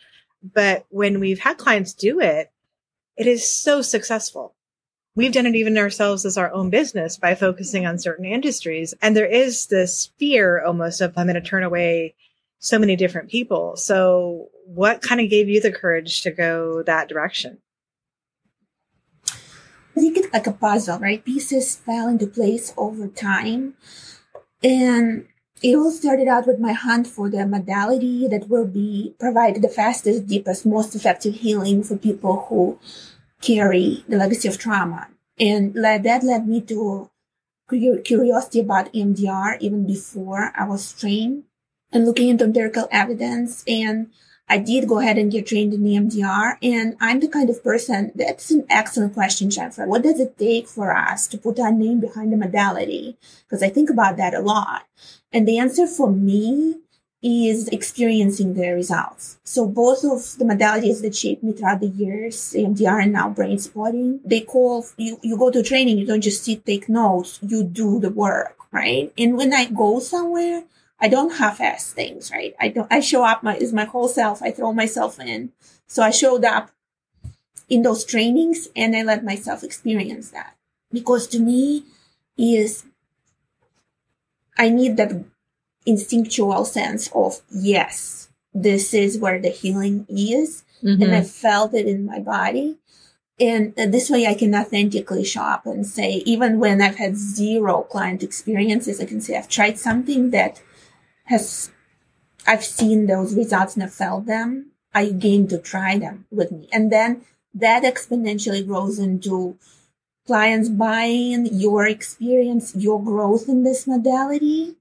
But 0.44 0.86
when 0.90 1.20
we've 1.20 1.40
had 1.40 1.58
clients 1.58 1.94
do 1.94 2.20
it, 2.20 2.52
it 3.18 3.28
is 3.28 3.50
so 3.50 3.82
successful. 3.82 4.54
We've 5.16 5.32
done 5.32 5.46
it 5.46 5.56
even 5.56 5.78
ourselves 5.78 6.26
as 6.26 6.38
our 6.38 6.52
own 6.52 6.70
business 6.70 7.18
by 7.18 7.36
focusing 7.36 7.86
on 7.86 7.98
certain 7.98 8.26
industries. 8.26 8.94
And 9.02 9.16
there 9.16 9.26
is 9.26 9.68
this 9.68 10.12
fear 10.20 10.62
almost 10.62 11.00
of 11.00 11.18
I'm 11.18 11.28
going 11.28 11.36
to 11.36 11.42
turn 11.42 11.64
away 11.64 12.16
so 12.66 12.80
many 12.80 12.96
different 12.96 13.30
people. 13.30 13.78
So 13.78 14.50
what 14.66 15.04
kind 15.04 15.22
of 15.22 15.30
gave 15.30 15.48
you 15.48 15.62
the 15.62 15.72
courage 15.72 16.24
to 16.24 16.32
go 16.32 16.82
that 16.82 17.08
direction? 17.08 17.60
I 19.30 20.02
think 20.02 20.18
it's 20.18 20.34
like 20.34 20.48
a 20.48 20.52
puzzle, 20.52 20.98
right? 20.98 21.24
Pieces 21.24 21.76
fell 21.76 22.08
into 22.08 22.26
place 22.26 22.74
over 22.76 23.08
time. 23.08 23.76
And 24.64 25.28
it 25.62 25.76
all 25.76 25.92
started 25.92 26.28
out 26.28 26.48
with 26.48 26.60
my 26.60 26.74
hunt 26.74 27.06
for 27.06 27.30
the 27.30 27.46
modality 27.46 28.28
that 28.28 28.50
will 28.50 28.66
be 28.66 29.16
provide 29.20 29.62
the 29.62 29.70
fastest, 29.70 30.26
deepest, 30.26 30.66
most 30.66 30.96
effective 30.96 31.36
healing 31.36 31.84
for 31.84 31.96
people 31.96 32.48
who 32.50 32.80
carry 33.42 34.04
the 34.10 34.18
legacy 34.18 34.48
of 34.48 34.58
trauma. 34.58 35.08
And 35.40 35.76
that 35.76 36.24
led 36.24 36.48
me 36.48 36.62
to 36.62 37.12
curiosity 37.70 38.60
about 38.60 38.92
EMDR 38.92 39.58
even 39.62 39.86
before 39.86 40.52
I 40.56 40.68
was 40.68 40.92
trained 40.94 41.44
and 41.96 42.06
looking 42.06 42.30
into 42.30 42.44
empirical 42.44 42.88
evidence 42.92 43.64
and 43.68 44.12
I 44.48 44.60
did 44.60 44.88
go 44.88 45.00
ahead 45.00 45.18
and 45.18 45.32
get 45.32 45.48
trained 45.48 45.74
in 45.74 45.82
EMDR. 45.82 46.58
And 46.62 46.96
I'm 47.02 47.20
the 47.20 47.28
kind 47.28 47.50
of 47.50 47.64
person 47.64 48.12
that's 48.14 48.52
an 48.52 48.66
excellent 48.70 49.16
question, 49.16 49.50
Jennifer. 49.50 49.88
What 49.88 50.04
does 50.04 50.20
it 50.20 50.38
take 50.38 50.68
for 50.68 50.96
us 50.96 51.26
to 51.28 51.38
put 51.38 51.60
our 51.60 51.72
name 51.72 52.00
behind 52.00 52.32
the 52.32 52.38
modality? 52.38 53.18
Because 53.44 53.64
I 53.64 53.70
think 53.70 53.90
about 53.90 54.18
that 54.18 54.36
a 54.36 54.42
lot. 54.42 54.84
And 55.34 55.48
the 55.48 55.58
answer 55.58 55.88
for 55.88 56.12
me 56.12 56.78
is 57.24 57.68
experiencing 57.70 58.54
the 58.54 58.70
results. 58.70 59.40
So 59.44 59.68
both 59.68 60.04
of 60.04 60.38
the 60.38 60.46
modalities 60.46 61.02
that 61.02 61.16
shaped 61.16 61.42
me 61.42 61.54
throughout 61.54 61.80
the 61.80 61.88
years, 61.88 62.54
EMDR 62.56 63.02
and 63.02 63.14
now 63.14 63.30
brain 63.30 63.58
spotting, 63.58 64.20
they 64.24 64.42
call 64.42 64.86
you, 64.98 65.20
you 65.24 65.36
go 65.36 65.50
to 65.50 65.64
training, 65.64 65.98
you 65.98 66.06
don't 66.06 66.22
just 66.22 66.44
sit, 66.44 66.64
take 66.68 66.88
notes, 66.88 67.40
you 67.42 67.64
do 67.64 68.00
the 68.00 68.12
work, 68.12 68.58
right? 68.72 69.12
And 69.18 69.38
when 69.38 69.56
I 69.56 69.66
go 69.66 70.00
somewhere, 70.00 70.66
I 71.00 71.08
don't 71.08 71.36
half-ass 71.36 71.92
things, 71.92 72.32
right? 72.32 72.56
I 72.60 72.70
don't, 72.70 72.92
I 72.92 73.00
show 73.00 73.24
up 73.24 73.44
my, 73.44 73.58
is 73.58 73.74
my 73.74 73.86
whole 73.86 74.08
self. 74.08 74.42
I 74.42 74.52
throw 74.52 74.74
myself 74.74 75.20
in. 75.20 75.52
So 75.88 76.02
I 76.04 76.10
showed 76.12 76.46
up 76.46 76.72
in 77.70 77.82
those 77.82 78.06
trainings 78.06 78.70
and 78.76 78.96
I 78.96 79.04
let 79.04 79.24
myself 79.24 79.64
experience 79.64 80.30
that 80.32 80.56
because 80.92 81.28
to 81.28 81.40
me 81.40 81.84
is 82.38 82.86
I 84.58 84.70
need 84.70 84.98
that 84.98 85.24
instinctual 85.86 86.66
sense 86.66 87.10
of 87.14 87.42
yes, 87.52 88.30
this 88.54 88.94
is 88.94 89.18
where 89.18 89.42
the 89.42 89.50
healing 89.50 90.06
is. 90.10 90.64
Mm-hmm. 90.84 91.02
And 91.02 91.16
I 91.16 91.22
felt 91.22 91.74
it 91.74 91.88
in 91.88 92.06
my 92.06 92.20
body. 92.20 92.78
And 93.40 93.74
this 93.76 94.10
way 94.10 94.28
I 94.28 94.34
can 94.34 94.56
authentically 94.56 95.26
show 95.26 95.42
up 95.42 95.66
and 95.66 95.86
say, 95.86 96.24
even 96.26 96.60
when 96.60 96.82
I've 96.82 96.96
had 96.96 97.18
zero 97.18 97.82
client 97.82 98.24
experiences, 98.24 99.02
I 99.02 99.06
can 99.06 99.20
say 99.20 99.36
I've 99.36 99.50
tried 99.50 99.78
something 99.78 100.30
that 100.30 100.62
has 101.26 101.72
I've 102.48 102.64
seen 102.64 103.08
those 103.08 103.36
results 103.36 103.76
and 103.76 103.84
I've 103.84 103.94
felt 103.94 104.26
them, 104.26 104.72
you 104.94 105.12
game 105.12 105.48
to 105.50 105.58
try 105.58 105.98
them 105.98 106.26
with 106.32 106.52
me? 106.52 106.68
And 106.72 106.92
then 106.92 107.22
that 107.54 107.84
exponentially 107.84 108.66
grows 108.66 109.00
into 109.00 109.58
clients 110.28 110.70
buying 110.70 111.48
your 111.52 111.88
experience, 111.88 112.76
your 112.76 113.04
growth 113.04 113.48
in 113.48 113.64
this 113.64 113.88
modality, 113.88 114.76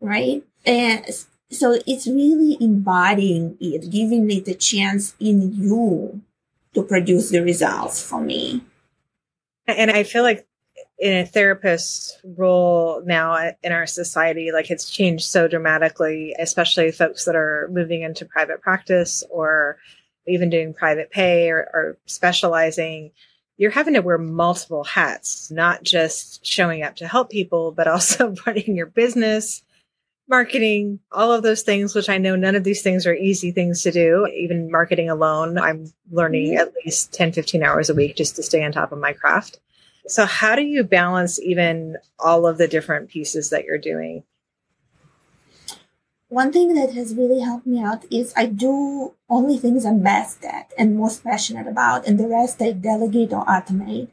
right? 0.00 0.42
And 0.64 1.04
so 1.50 1.78
it's 1.86 2.06
really 2.06 2.56
embodying 2.60 3.56
it, 3.60 3.90
giving 3.90 4.30
it 4.30 4.48
a 4.48 4.54
chance 4.54 5.14
in 5.20 5.54
you 5.54 6.20
to 6.74 6.82
produce 6.82 7.30
the 7.30 7.40
results 7.40 8.02
for 8.02 8.20
me. 8.20 8.62
And 9.66 9.90
I 9.90 10.02
feel 10.02 10.22
like 10.22 10.46
in 10.98 11.12
a 11.18 11.26
therapist's 11.26 12.18
role 12.24 13.02
now 13.04 13.52
in 13.62 13.72
our 13.72 13.86
society, 13.86 14.50
like 14.52 14.70
it's 14.70 14.88
changed 14.88 15.24
so 15.24 15.46
dramatically, 15.46 16.34
especially 16.38 16.90
folks 16.90 17.24
that 17.26 17.36
are 17.36 17.68
moving 17.70 18.02
into 18.02 18.24
private 18.24 18.62
practice 18.62 19.22
or 19.30 19.76
even 20.26 20.48
doing 20.48 20.72
private 20.72 21.10
pay 21.10 21.50
or, 21.50 21.68
or 21.74 21.98
specializing. 22.06 23.10
You're 23.58 23.70
having 23.70 23.94
to 23.94 24.00
wear 24.00 24.18
multiple 24.18 24.84
hats, 24.84 25.50
not 25.50 25.82
just 25.82 26.44
showing 26.44 26.82
up 26.82 26.96
to 26.96 27.08
help 27.08 27.30
people, 27.30 27.72
but 27.72 27.88
also 27.88 28.34
running 28.46 28.76
your 28.76 28.86
business, 28.86 29.62
marketing, 30.28 31.00
all 31.12 31.32
of 31.32 31.42
those 31.42 31.62
things, 31.62 31.94
which 31.94 32.08
I 32.08 32.18
know 32.18 32.36
none 32.36 32.54
of 32.54 32.64
these 32.64 32.82
things 32.82 33.06
are 33.06 33.14
easy 33.14 33.52
things 33.52 33.82
to 33.82 33.92
do. 33.92 34.26
Even 34.34 34.70
marketing 34.70 35.10
alone, 35.10 35.58
I'm 35.58 35.92
learning 36.10 36.52
mm-hmm. 36.52 36.68
at 36.68 36.74
least 36.84 37.12
10, 37.12 37.32
15 37.32 37.62
hours 37.62 37.90
a 37.90 37.94
week 37.94 38.16
just 38.16 38.36
to 38.36 38.42
stay 38.42 38.64
on 38.64 38.72
top 38.72 38.92
of 38.92 38.98
my 38.98 39.12
craft. 39.12 39.60
So, 40.06 40.24
how 40.24 40.54
do 40.54 40.62
you 40.62 40.84
balance 40.84 41.40
even 41.40 41.96
all 42.18 42.46
of 42.46 42.58
the 42.58 42.68
different 42.68 43.10
pieces 43.10 43.50
that 43.50 43.64
you're 43.64 43.78
doing? 43.78 44.22
One 46.28 46.52
thing 46.52 46.74
that 46.74 46.92
has 46.94 47.14
really 47.14 47.40
helped 47.40 47.66
me 47.66 47.80
out 47.80 48.04
is 48.10 48.32
I 48.36 48.46
do 48.46 49.14
only 49.28 49.58
things 49.58 49.84
I'm 49.84 50.02
best 50.02 50.44
at 50.44 50.72
and 50.76 50.96
most 50.96 51.22
passionate 51.22 51.66
about, 51.66 52.06
and 52.06 52.18
the 52.18 52.28
rest 52.28 52.60
I 52.60 52.72
delegate 52.72 53.32
or 53.32 53.44
automate. 53.46 54.08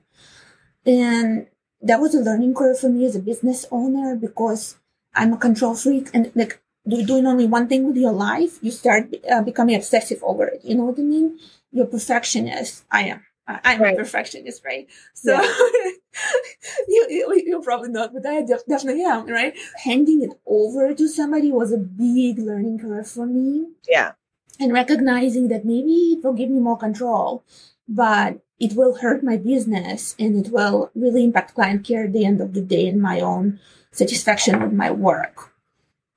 And 0.86 1.48
that 1.82 2.00
was 2.00 2.14
a 2.16 2.22
learning 2.22 2.54
curve 2.54 2.80
for 2.80 2.90
me 2.90 3.06
as 3.06 3.16
a 3.16 3.20
business 3.20 3.66
owner 3.72 4.16
because 4.16 4.78
I'm 5.16 5.34
a 5.34 5.38
control 5.38 5.76
freak 5.76 6.10
and 6.14 6.32
like 6.36 6.60
doing 6.88 7.26
only 7.26 7.46
one 7.46 7.68
thing 7.68 7.88
with 7.88 7.98
your 7.98 8.12
life, 8.12 8.60
you 8.62 8.72
start 8.72 9.14
uh, 9.32 9.42
becoming 9.42 9.76
obsessive 9.76 10.22
over 10.24 10.46
it. 10.46 10.62
You 10.64 10.76
know 10.76 10.86
what 10.86 11.00
I 11.00 11.04
mean? 11.04 11.40
You're 11.72 11.86
perfectionist. 11.86 12.84
I 12.92 13.04
am. 13.04 13.26
I'm 13.48 13.82
right. 13.82 13.94
a 13.94 13.98
perfectionist, 13.98 14.64
right? 14.64 14.88
So 15.14 15.34
yeah. 15.34 15.42
you, 16.88 17.08
you, 17.10 17.44
you're 17.46 17.62
probably 17.62 17.90
not, 17.90 18.14
but 18.14 18.26
I 18.26 18.42
definitely 18.42 19.04
am, 19.04 19.28
right? 19.28 19.54
Handing 19.84 20.24
it 20.24 20.40
over 20.46 20.94
to 20.94 21.08
somebody 21.08 21.52
was 21.52 21.72
a 21.72 21.78
big 21.78 22.40
learning 22.40 22.80
curve 22.80 23.08
for 23.08 23.26
me. 23.26 23.68
Yeah. 23.88 24.14
And 24.60 24.72
recognizing 24.72 25.50
that 25.50 25.66
maybe 25.66 26.18
it 26.18 26.24
will 26.24 26.34
give 26.34 26.50
me 26.50 26.60
more 26.60 26.78
control, 26.78 27.44
but 27.88 28.40
it 28.60 28.74
will 28.74 28.96
hurt 28.96 29.24
my 29.24 29.36
business 29.36 30.16
and 30.18 30.46
it 30.46 30.52
will 30.52 30.92
really 30.96 31.26
impact 31.26 31.56
client 31.56 31.86
care 31.86 32.06
at 32.06 32.14
the 32.14 32.26
end 32.26 32.40
of 32.40 32.54
the 32.54 32.62
day 32.62 32.88
and 32.88 33.02
my 33.02 33.20
own 33.20 33.60
satisfaction 33.92 34.62
with 34.62 34.72
my 34.72 34.90
work. 34.90 35.54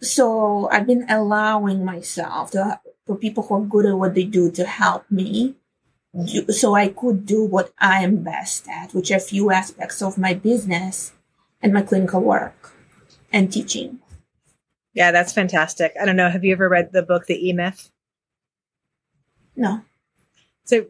So 0.01 0.69
I've 0.71 0.87
been 0.87 1.07
allowing 1.09 1.85
myself 1.85 2.53
to, 2.53 2.79
for 3.07 3.17
people 3.17 3.43
who 3.43 3.55
are 3.55 3.67
good 3.67 3.87
at 3.87 3.99
what 3.99 4.15
they 4.15 4.25
do 4.25 4.51
to 4.53 4.65
help 4.65 5.11
me 5.11 5.57
so 6.49 6.75
I 6.75 6.89
could 6.89 7.27
do 7.27 7.45
what 7.45 7.73
I 7.79 8.03
am 8.03 8.23
best 8.23 8.69
at, 8.69 8.95
which 8.95 9.11
are 9.11 9.19
few 9.19 9.51
aspects 9.51 10.01
of 10.03 10.17
my 10.17 10.35
business 10.35 11.13
and 11.61 11.73
my 11.73 11.83
clinical 11.83 12.21
work 12.21 12.75
and 13.33 13.53
teaching. 13.53 13.99
Yeah, 14.95 15.11
that's 15.11 15.33
fantastic. 15.33 15.93
I 16.01 16.07
don't 16.07 16.17
know. 16.17 16.31
Have 16.31 16.45
you 16.45 16.53
ever 16.53 16.69
read 16.69 16.93
the 16.93 17.03
book, 17.03 17.27
The 17.27 17.49
E 17.49 17.53
Myth? 17.53 17.91
No. 19.55 19.83
It's 20.63 20.73
a 20.73 20.87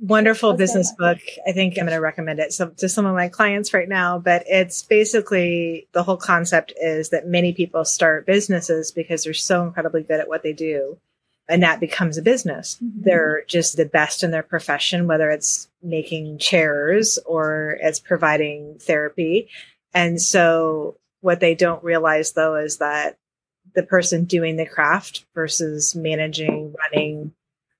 wonderful 0.00 0.54
business 0.54 0.92
book. 0.98 1.18
I 1.46 1.52
think 1.52 1.78
I'm 1.78 1.86
going 1.86 1.96
to 1.96 2.00
recommend 2.00 2.40
it 2.40 2.50
to 2.78 2.88
some 2.88 3.06
of 3.06 3.14
my 3.14 3.28
clients 3.28 3.72
right 3.72 3.88
now. 3.88 4.18
But 4.18 4.42
it's 4.46 4.82
basically 4.82 5.86
the 5.92 6.02
whole 6.02 6.16
concept 6.16 6.72
is 6.80 7.10
that 7.10 7.28
many 7.28 7.52
people 7.52 7.84
start 7.84 8.26
businesses 8.26 8.90
because 8.90 9.22
they're 9.24 9.34
so 9.34 9.62
incredibly 9.62 10.02
good 10.02 10.20
at 10.20 10.28
what 10.28 10.42
they 10.42 10.52
do 10.52 10.98
and 11.48 11.62
that 11.62 11.80
becomes 11.80 12.16
a 12.16 12.22
business. 12.22 12.78
Mm-hmm. 12.82 13.02
They're 13.02 13.44
just 13.46 13.76
the 13.76 13.84
best 13.84 14.22
in 14.22 14.30
their 14.30 14.42
profession, 14.42 15.06
whether 15.06 15.30
it's 15.30 15.68
making 15.82 16.38
chairs 16.38 17.18
or 17.26 17.78
it's 17.80 18.00
providing 18.00 18.78
therapy. 18.78 19.48
And 19.92 20.20
so 20.20 20.96
what 21.20 21.40
they 21.40 21.54
don't 21.54 21.84
realize 21.84 22.32
though 22.32 22.56
is 22.56 22.78
that 22.78 23.16
the 23.74 23.82
person 23.82 24.24
doing 24.24 24.56
the 24.56 24.66
craft 24.66 25.26
versus 25.34 25.94
managing, 25.94 26.74
running, 26.78 27.32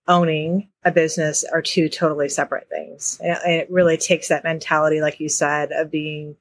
owning 0.06 0.68
a 0.85 0.90
business 0.90 1.44
are 1.44 1.62
two 1.62 1.88
totally 1.88 2.28
separate 2.28 2.68
things. 2.68 3.18
And 3.23 3.38
it 3.44 3.71
really 3.71 3.97
takes 3.97 4.28
that 4.28 4.44
mentality, 4.44 5.00
like 5.00 5.21
you 5.21 5.28
said, 5.28 5.73
of 5.73 5.90
being 5.90 6.37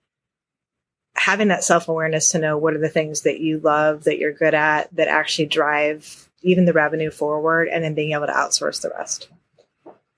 having 1.16 1.50
that 1.50 1.64
self 1.64 1.88
awareness 1.88 2.32
to 2.32 2.40
know 2.40 2.58
what 2.58 2.74
are 2.74 2.80
the 2.80 2.90
things 2.90 3.22
that 3.22 3.40
you 3.40 3.60
love, 3.60 4.06
that 4.06 4.18
you're 4.18 4.34
good 4.34 4.54
at, 4.54 4.94
that 4.96 5.08
actually 5.08 5.46
drive 5.46 6.30
even 6.44 6.66
the 6.66 6.74
revenue 6.74 7.12
forward 7.12 7.68
and 7.70 7.84
then 7.84 7.94
being 7.94 8.12
able 8.12 8.28
to 8.28 8.34
outsource 8.34 8.82
the 8.82 8.90
rest. 8.90 9.30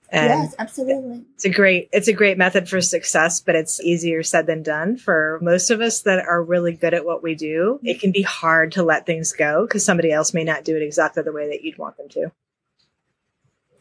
And 0.09 0.29
yes, 0.29 0.55
absolutely. 0.59 1.25
It's 1.33 1.45
a 1.45 1.49
great 1.49 1.89
it's 1.91 2.07
a 2.07 2.13
great 2.13 2.37
method 2.37 2.69
for 2.69 2.79
success, 2.79 3.41
but 3.41 3.55
it's 3.55 3.81
easier 3.81 4.21
said 4.23 4.45
than 4.45 4.61
done 4.61 4.97
for 4.97 5.39
most 5.41 5.71
of 5.71 5.81
us 5.81 6.01
that 6.01 6.19
are 6.25 6.43
really 6.43 6.73
good 6.73 6.93
at 6.93 7.05
what 7.05 7.23
we 7.23 7.35
do. 7.35 7.79
It 7.83 7.99
can 7.99 8.11
be 8.11 8.21
hard 8.21 8.71
to 8.73 8.83
let 8.83 9.05
things 9.05 9.33
go 9.33 9.65
because 9.65 9.83
somebody 9.83 10.11
else 10.11 10.33
may 10.33 10.43
not 10.43 10.63
do 10.63 10.75
it 10.75 10.83
exactly 10.83 11.23
the 11.23 11.33
way 11.33 11.49
that 11.49 11.63
you'd 11.63 11.77
want 11.77 11.97
them 11.97 12.09
to. 12.09 12.31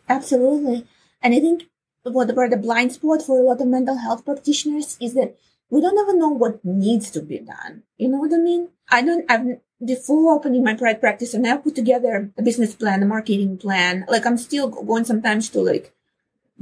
Absolutely. 0.09 0.87
And 1.23 1.35
I 1.35 1.41
think 1.41 1.65
what 2.03 2.27
the 2.27 2.57
blind 2.57 2.93
spot 2.93 3.23
for 3.23 3.39
a 3.39 3.43
lot 3.43 3.61
of 3.61 3.67
mental 3.67 3.99
health 3.99 4.25
practitioners 4.25 4.97
is 5.01 5.15
that 5.15 5.37
we 5.71 5.81
don't 5.81 5.99
even 5.99 6.19
know 6.19 6.29
what 6.29 6.65
needs 6.65 7.11
to 7.13 7.21
be 7.21 7.39
done. 7.39 7.83
You 7.97 8.09
know 8.09 8.19
what 8.19 8.33
I 8.33 8.39
mean? 8.39 8.69
I 8.91 9.03
don't, 9.03 9.25
I've, 9.31 9.61
before 9.83 10.35
opening 10.35 10.63
my 10.63 10.75
private 10.75 11.01
practice 11.01 11.35
and 11.35 11.47
I 11.47 11.57
put 11.57 11.75
together 11.75 12.31
a 12.37 12.43
business 12.43 12.75
plan, 12.75 13.03
a 13.03 13.07
marketing 13.07 13.59
plan, 13.59 14.05
like 14.09 14.27
I'm 14.27 14.39
still 14.39 14.69
going 14.69 15.05
sometimes 15.05 15.49
to 15.51 15.61
like 15.61 15.93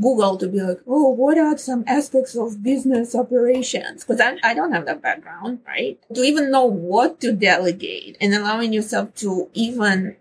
Google 0.01 0.39
to 0.39 0.49
be 0.49 0.61
like, 0.61 0.81
oh, 0.87 1.11
what 1.11 1.39
are 1.39 1.57
some 1.59 1.85
aspects 1.87 2.35
of 2.35 2.63
business 2.63 3.15
operations? 3.15 4.05
Because 4.05 4.21
I, 4.21 4.39
I 4.43 4.55
don't 4.55 4.73
have 4.73 4.87
that 4.87 5.03
background, 5.03 5.61
right? 5.67 5.99
To 6.15 6.23
even 6.23 6.51
know 6.51 6.65
what 6.65 7.21
to 7.21 7.33
delegate 7.33 8.17
and 8.21 8.35
allowing 8.35 8.73
yourself 8.73 9.15
to 9.17 9.51
even 9.53 10.17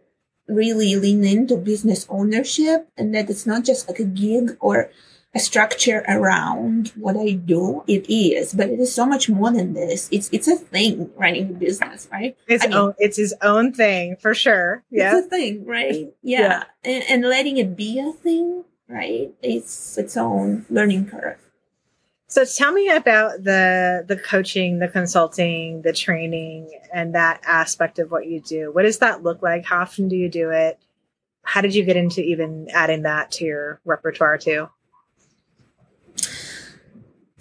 really 0.48 0.96
lean 0.98 1.24
into 1.24 1.56
business 1.56 2.06
ownership 2.10 2.90
and 2.98 3.16
that 3.16 3.30
it's 3.30 3.46
not 3.46 3.64
just 3.64 3.88
like 3.88 4.00
a 4.00 4.04
gig 4.04 4.58
or 4.60 4.90
a 5.34 5.40
structure 5.40 6.04
around 6.08 6.90
what 6.96 7.16
I 7.16 7.32
do. 7.32 7.84
It 7.88 8.10
is, 8.10 8.54
but 8.54 8.70
it 8.70 8.80
is 8.80 8.94
so 8.94 9.06
much 9.06 9.30
more 9.30 9.52
than 9.52 9.74
this. 9.74 10.10
It's 10.12 10.30
it's 10.32 10.48
a 10.48 10.58
thing 10.58 11.10
running 11.16 11.50
a 11.50 11.54
business, 11.54 12.08
right? 12.12 12.38
It's 12.48 12.66
I 12.66 12.68
mean, 12.68 12.78
own, 12.78 12.94
it's 12.98 13.18
his 13.18 13.34
own 13.42 13.74
thing 13.74 14.18
for 14.18 14.34
sure. 14.34 14.84
Yeah, 14.90 15.18
it's 15.18 15.28
a 15.28 15.30
thing, 15.30 15.66
right? 15.66 16.14
Yeah, 16.24 16.42
yeah. 16.42 16.64
And, 16.84 17.04
and 17.10 17.24
letting 17.24 17.58
it 17.58 17.76
be 17.76 18.00
a 18.00 18.12
thing, 18.12 18.66
right? 18.88 19.34
It's 19.42 19.98
its 19.98 20.18
own 20.18 20.66
learning 20.70 21.08
curve. 21.08 21.38
So 22.28 22.46
tell 22.46 22.72
me 22.72 22.90
about 22.90 23.44
the 23.44 24.04
the 24.08 24.18
coaching, 24.18 24.80
the 24.80 24.88
consulting, 24.88 25.82
the 25.82 25.94
training, 25.94 26.80
and 26.94 27.16
that 27.16 27.42
aspect 27.46 28.00
of 28.00 28.12
what 28.12 28.28
you 28.28 28.42
do. 28.42 28.72
What 28.72 28.84
does 28.84 29.00
that 29.00 29.24
look 29.24 29.42
like? 29.42 29.66
How 29.66 29.82
often 29.82 30.10
do 30.10 30.16
you 30.16 30.30
do 30.30 30.50
it? 30.52 30.78
How 31.44 31.62
did 31.62 31.74
you 31.74 31.84
get 31.84 31.98
into 31.98 32.22
even 32.22 32.68
adding 32.72 33.04
that 33.04 33.32
to 33.34 33.46
your 33.46 33.82
repertoire 33.86 34.38
too? 34.38 34.70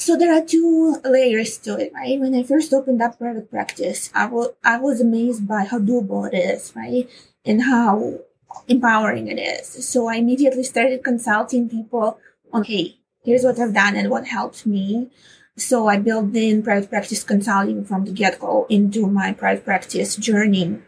So 0.01 0.17
there 0.17 0.33
are 0.33 0.43
two 0.43 0.97
layers 1.05 1.59
to 1.59 1.77
it, 1.77 1.93
right? 1.93 2.19
When 2.19 2.35
I 2.35 2.43
first 2.43 2.73
opened 2.73 3.03
up 3.03 3.19
private 3.19 3.51
practice, 3.51 4.11
I 4.15 4.27
was 4.27 4.49
I 4.65 4.79
was 4.79 4.99
amazed 4.99 5.47
by 5.47 5.65
how 5.65 5.79
doable 5.79 6.27
it 6.27 6.35
is, 6.35 6.73
right? 6.75 7.07
And 7.45 7.65
how 7.65 8.21
empowering 8.67 9.29
it 9.29 9.39
is. 9.39 9.67
So 9.87 10.09
I 10.09 10.15
immediately 10.17 10.63
started 10.63 11.05
consulting 11.05 11.69
people 11.69 12.19
on, 12.51 12.65
hey, 12.65 12.97
here's 13.23 13.45
what 13.45 13.61
I've 13.61 13.75
done 13.75 13.95
and 13.95 14.09
what 14.09 14.27
helped 14.27 14.65
me. 14.65 15.11
So 15.59 15.87
I 15.87 15.99
built 15.99 16.35
in 16.35 16.63
private 16.63 16.89
practice 16.89 17.23
consulting 17.23 17.85
from 17.85 18.07
the 18.07 18.13
get-go 18.13 18.67
into 18.71 19.07
my 19.07 19.35
private 19.35 19.67
practice 19.67 20.17
journey. 20.17 20.81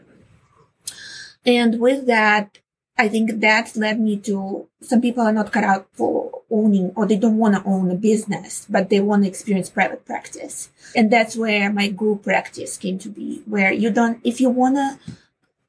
And 1.45 1.79
with 1.79 2.07
that, 2.07 2.59
I 2.97 3.09
think 3.09 3.41
that 3.41 3.77
led 3.77 4.01
me 4.01 4.17
to 4.21 4.69
some 4.81 5.03
people 5.03 5.23
are 5.23 5.33
not 5.35 5.53
cut 5.53 5.65
out 5.65 5.89
for 5.93 6.42
owning 6.53 6.93
or 6.95 7.07
they 7.07 7.17
don't 7.17 7.39
want 7.39 7.55
to 7.55 7.69
own 7.69 7.91
a 7.91 7.95
business, 7.97 8.67
but 8.69 8.91
they 8.91 9.01
want 9.01 9.25
to 9.25 9.29
experience 9.29 9.71
private 9.71 10.05
practice. 10.05 10.71
And 10.95 11.11
that's 11.11 11.37
where 11.37 11.73
my 11.73 11.89
group 11.89 12.23
practice 12.23 12.77
came 12.77 12.99
to 13.01 13.09
be, 13.09 13.43
where 13.47 13.73
you 13.73 13.91
don't, 13.91 14.21
if 14.23 14.41
you 14.41 14.51
want 14.51 14.77
to 14.77 14.99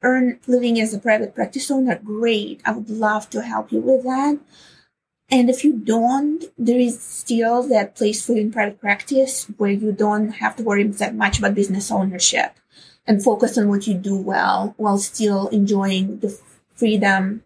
earn 0.04 0.40
living 0.46 0.80
as 0.80 0.94
a 0.94 1.00
private 1.00 1.34
practice 1.34 1.72
owner, 1.72 1.98
great. 2.04 2.62
I 2.66 2.72
would 2.74 2.90
love 2.90 3.30
to 3.32 3.42
help 3.42 3.72
you 3.72 3.80
with 3.80 4.04
that. 4.04 4.38
And 5.32 5.50
if 5.50 5.64
you 5.64 5.74
don't, 5.74 6.44
there 6.58 6.80
is 6.80 7.02
still 7.02 7.64
that 7.70 7.96
place 7.96 8.24
for 8.24 8.34
you 8.34 8.42
in 8.42 8.52
private 8.52 8.80
practice 8.80 9.46
where 9.58 9.72
you 9.72 9.92
don't 9.92 10.30
have 10.34 10.56
to 10.58 10.64
worry 10.64 10.84
that 10.84 11.16
much 11.16 11.40
about 11.40 11.56
business 11.56 11.90
ownership 11.90 12.58
and 13.08 13.24
focus 13.24 13.58
on 13.58 13.70
what 13.70 13.88
you 13.88 13.94
do 13.94 14.16
well 14.16 14.76
while 14.78 14.98
still 14.98 15.48
enjoying 15.48 16.20
the 16.20 16.38
freedom 16.76 17.44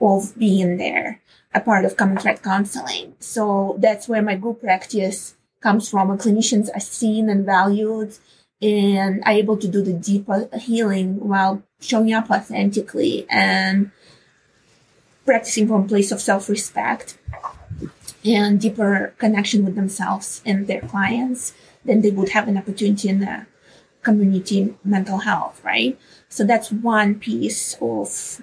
of 0.00 0.36
being 0.38 0.76
there, 0.78 1.20
a 1.52 1.60
part 1.60 1.84
of 1.84 1.96
common 1.96 2.18
thread 2.18 2.42
counseling. 2.42 3.14
So 3.18 3.76
that's 3.78 4.08
where 4.08 4.22
my 4.22 4.36
group 4.36 4.60
practice 4.60 5.36
comes 5.60 5.88
from. 5.88 6.16
clinicians 6.18 6.68
are 6.74 6.80
seen 6.80 7.28
and 7.28 7.44
valued 7.44 8.16
and 8.62 9.22
are 9.24 9.32
able 9.32 9.56
to 9.56 9.68
do 9.68 9.82
the 9.82 9.92
deeper 9.92 10.48
healing 10.58 11.18
while 11.20 11.62
showing 11.80 12.12
up 12.12 12.30
authentically 12.30 13.26
and 13.30 13.90
practicing 15.24 15.66
from 15.66 15.84
a 15.84 15.88
place 15.88 16.12
of 16.12 16.20
self-respect 16.20 17.18
and 18.24 18.60
deeper 18.60 19.14
connection 19.18 19.64
with 19.64 19.74
themselves 19.76 20.42
and 20.44 20.66
their 20.66 20.80
clients 20.82 21.54
then 21.84 22.02
they 22.02 22.10
would 22.10 22.30
have 22.30 22.48
an 22.48 22.56
opportunity 22.56 23.08
in 23.08 23.20
the 23.20 23.46
community 24.02 24.74
mental 24.84 25.18
health, 25.18 25.60
right? 25.64 25.98
So 26.28 26.44
that's 26.44 26.70
one 26.70 27.18
piece 27.18 27.76
of 27.80 28.40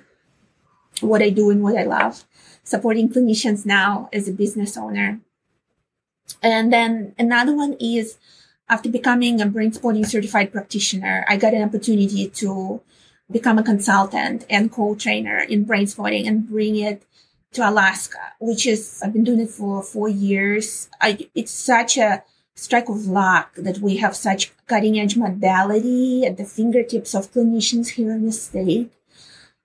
what 1.01 1.21
I 1.21 1.29
do 1.29 1.49
and 1.49 1.61
what 1.61 1.77
I 1.77 1.83
love, 1.83 2.25
supporting 2.67 3.07
clinicians 3.07 3.65
now 3.65 4.09
as 4.11 4.27
a 4.27 4.33
business 4.33 4.75
owner. 4.75 5.19
And 6.43 6.71
then 6.71 7.15
another 7.17 7.55
one 7.55 7.77
is 7.79 8.17
after 8.67 8.89
becoming 8.89 9.39
a 9.39 9.45
brain 9.45 9.71
spotting 9.71 10.05
certified 10.05 10.51
practitioner, 10.51 11.25
I 11.29 11.37
got 11.37 11.53
an 11.53 11.63
opportunity 11.63 12.27
to 12.27 12.81
become 13.31 13.57
a 13.57 13.63
consultant 13.63 14.45
and 14.49 14.69
co-trainer 14.71 15.37
in 15.37 15.63
brain 15.63 15.87
spotting 15.87 16.27
and 16.27 16.47
bring 16.47 16.75
it 16.75 17.03
to 17.53 17.69
Alaska, 17.69 18.19
which 18.39 18.67
is, 18.67 18.99
I've 19.01 19.13
been 19.13 19.23
doing 19.23 19.39
it 19.39 19.49
for 19.49 19.81
four 19.81 20.09
years. 20.09 20.89
I, 20.99 21.29
it's 21.33 21.51
such 21.51 21.97
a 21.97 22.23
strike 22.55 22.89
of 22.89 23.07
luck 23.07 23.53
that 23.55 23.77
we 23.77 23.97
have 23.97 24.15
such 24.15 24.51
cutting 24.67 24.99
edge 24.99 25.15
modality 25.15 26.25
at 26.25 26.35
the 26.35 26.43
fingertips 26.43 27.15
of 27.15 27.31
clinicians 27.31 27.91
here 27.91 28.11
in 28.11 28.25
the 28.25 28.33
state. 28.33 28.91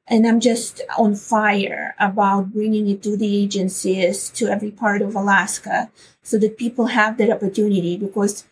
And 0.09 0.27
I'm 0.27 0.41
just 0.41 0.83
on 0.99 1.15
fire 1.15 1.95
about 1.99 2.53
bringing 2.53 2.89
it 2.89 3.03
to 3.05 3.17
the 3.17 3.37
agencies, 3.43 4.31
to 4.31 4.49
every 4.49 4.71
part 4.71 5.01
of 5.01 5.15
Alaska, 5.15 5.91
so 6.23 6.39
that 6.39 6.59
people 6.59 6.87
have 6.87 7.17
that 7.19 7.31
opportunity 7.31 7.97
because 7.97 8.45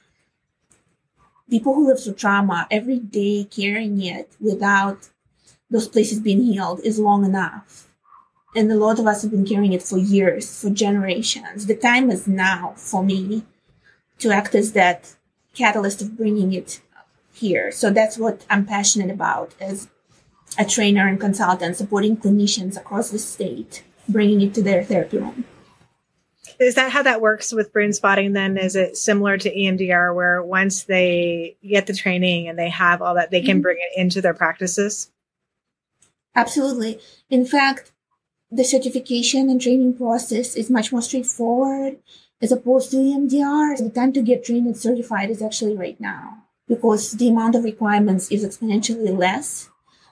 people 1.50 1.74
who 1.74 1.86
live 1.88 2.02
through 2.02 2.14
trauma 2.14 2.66
every 2.70 2.98
day 2.98 3.44
carrying 3.44 4.00
it 4.00 4.32
without 4.40 5.08
those 5.70 5.88
places 5.88 6.20
being 6.20 6.42
healed 6.42 6.80
is 6.84 6.98
long 6.98 7.24
enough. 7.24 7.88
And 8.54 8.70
a 8.70 8.76
lot 8.76 8.98
of 8.98 9.06
us 9.06 9.22
have 9.22 9.30
been 9.30 9.46
carrying 9.46 9.72
it 9.72 9.82
for 9.82 9.98
years, 9.98 10.60
for 10.60 10.70
generations. 10.70 11.66
The 11.66 11.76
time 11.76 12.10
is 12.10 12.26
now 12.26 12.74
for 12.76 13.02
me 13.04 13.44
to 14.18 14.30
act 14.30 14.54
as 14.54 14.72
that 14.72 15.14
catalyst 15.54 16.02
of 16.02 16.16
bringing 16.16 16.52
it 16.52 16.80
here. 17.32 17.70
So 17.70 17.90
that's 17.90 18.18
what 18.18 18.44
I'm 18.50 18.66
passionate 18.66 19.10
about 19.10 19.54
as 19.60 19.88
a 20.58 20.64
trainer 20.64 21.06
and 21.06 21.20
consultant 21.20 21.76
supporting 21.76 22.16
clinicians 22.16 22.76
across 22.76 23.10
the 23.10 23.18
state, 23.18 23.84
bringing 24.08 24.40
it 24.40 24.54
to 24.54 24.62
their 24.62 24.82
therapy 24.82 25.18
room. 25.18 25.44
Is 26.58 26.74
that 26.74 26.92
how 26.92 27.02
that 27.02 27.22
works 27.22 27.52
with 27.52 27.72
brain 27.72 27.92
spotting 27.92 28.34
then? 28.34 28.58
Is 28.58 28.76
it 28.76 28.96
similar 28.96 29.38
to 29.38 29.54
EMDR 29.54 30.14
where 30.14 30.42
once 30.42 30.84
they 30.84 31.56
get 31.66 31.86
the 31.86 31.94
training 31.94 32.48
and 32.48 32.58
they 32.58 32.68
have 32.68 33.00
all 33.00 33.14
that, 33.14 33.30
they 33.30 33.40
can 33.40 33.56
mm-hmm. 33.56 33.62
bring 33.62 33.78
it 33.78 33.98
into 33.98 34.20
their 34.20 34.34
practices? 34.34 35.10
Absolutely. 36.36 37.00
In 37.30 37.46
fact, 37.46 37.92
the 38.50 38.64
certification 38.64 39.48
and 39.48 39.60
training 39.60 39.96
process 39.96 40.54
is 40.54 40.68
much 40.68 40.92
more 40.92 41.00
straightforward 41.00 41.98
as 42.42 42.52
opposed 42.52 42.90
to 42.90 42.98
EMDR. 42.98 43.78
The 43.78 43.90
time 43.90 44.12
to 44.12 44.22
get 44.22 44.44
trained 44.44 44.66
and 44.66 44.76
certified 44.76 45.30
is 45.30 45.40
actually 45.40 45.76
right 45.76 45.98
now 45.98 46.44
because 46.68 47.12
the 47.12 47.28
amount 47.28 47.54
of 47.54 47.64
requirements 47.64 48.30
is 48.30 48.44
exponentially 48.44 49.16
less 49.16 49.69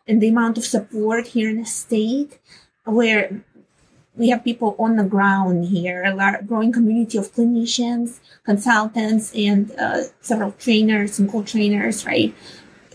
and 0.09 0.23
the 0.23 0.29
amount 0.29 0.59
of 0.59 0.65
support 0.65 1.29
here 1.29 1.51
in 1.51 1.59
the 1.59 1.67
state 1.67 2.39
where 2.85 3.45
we 4.17 4.31
have 4.31 4.43
people 4.43 4.75
on 4.79 4.97
the 4.97 5.05
ground 5.05 5.67
here, 5.67 6.03
a 6.03 6.13
large, 6.15 6.47
growing 6.47 6.73
community 6.73 7.19
of 7.19 7.33
clinicians, 7.33 8.19
consultants, 8.45 9.33
and 9.35 9.71
uh, 9.79 10.03
several 10.21 10.53
trainers 10.53 11.19
and 11.21 11.31
co-trainers, 11.31 12.05
right, 12.05 12.35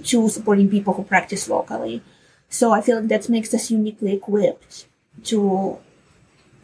to 0.04 0.28
supporting 0.28 0.70
people 0.70 0.94
who 0.94 1.04
practice 1.04 1.48
locally. 1.48 2.02
So 2.50 2.72
I 2.72 2.82
feel 2.82 3.00
like 3.00 3.08
that 3.08 3.30
makes 3.30 3.54
us 3.54 3.72
uniquely 3.72 4.14
equipped 4.14 4.88
to 5.26 5.78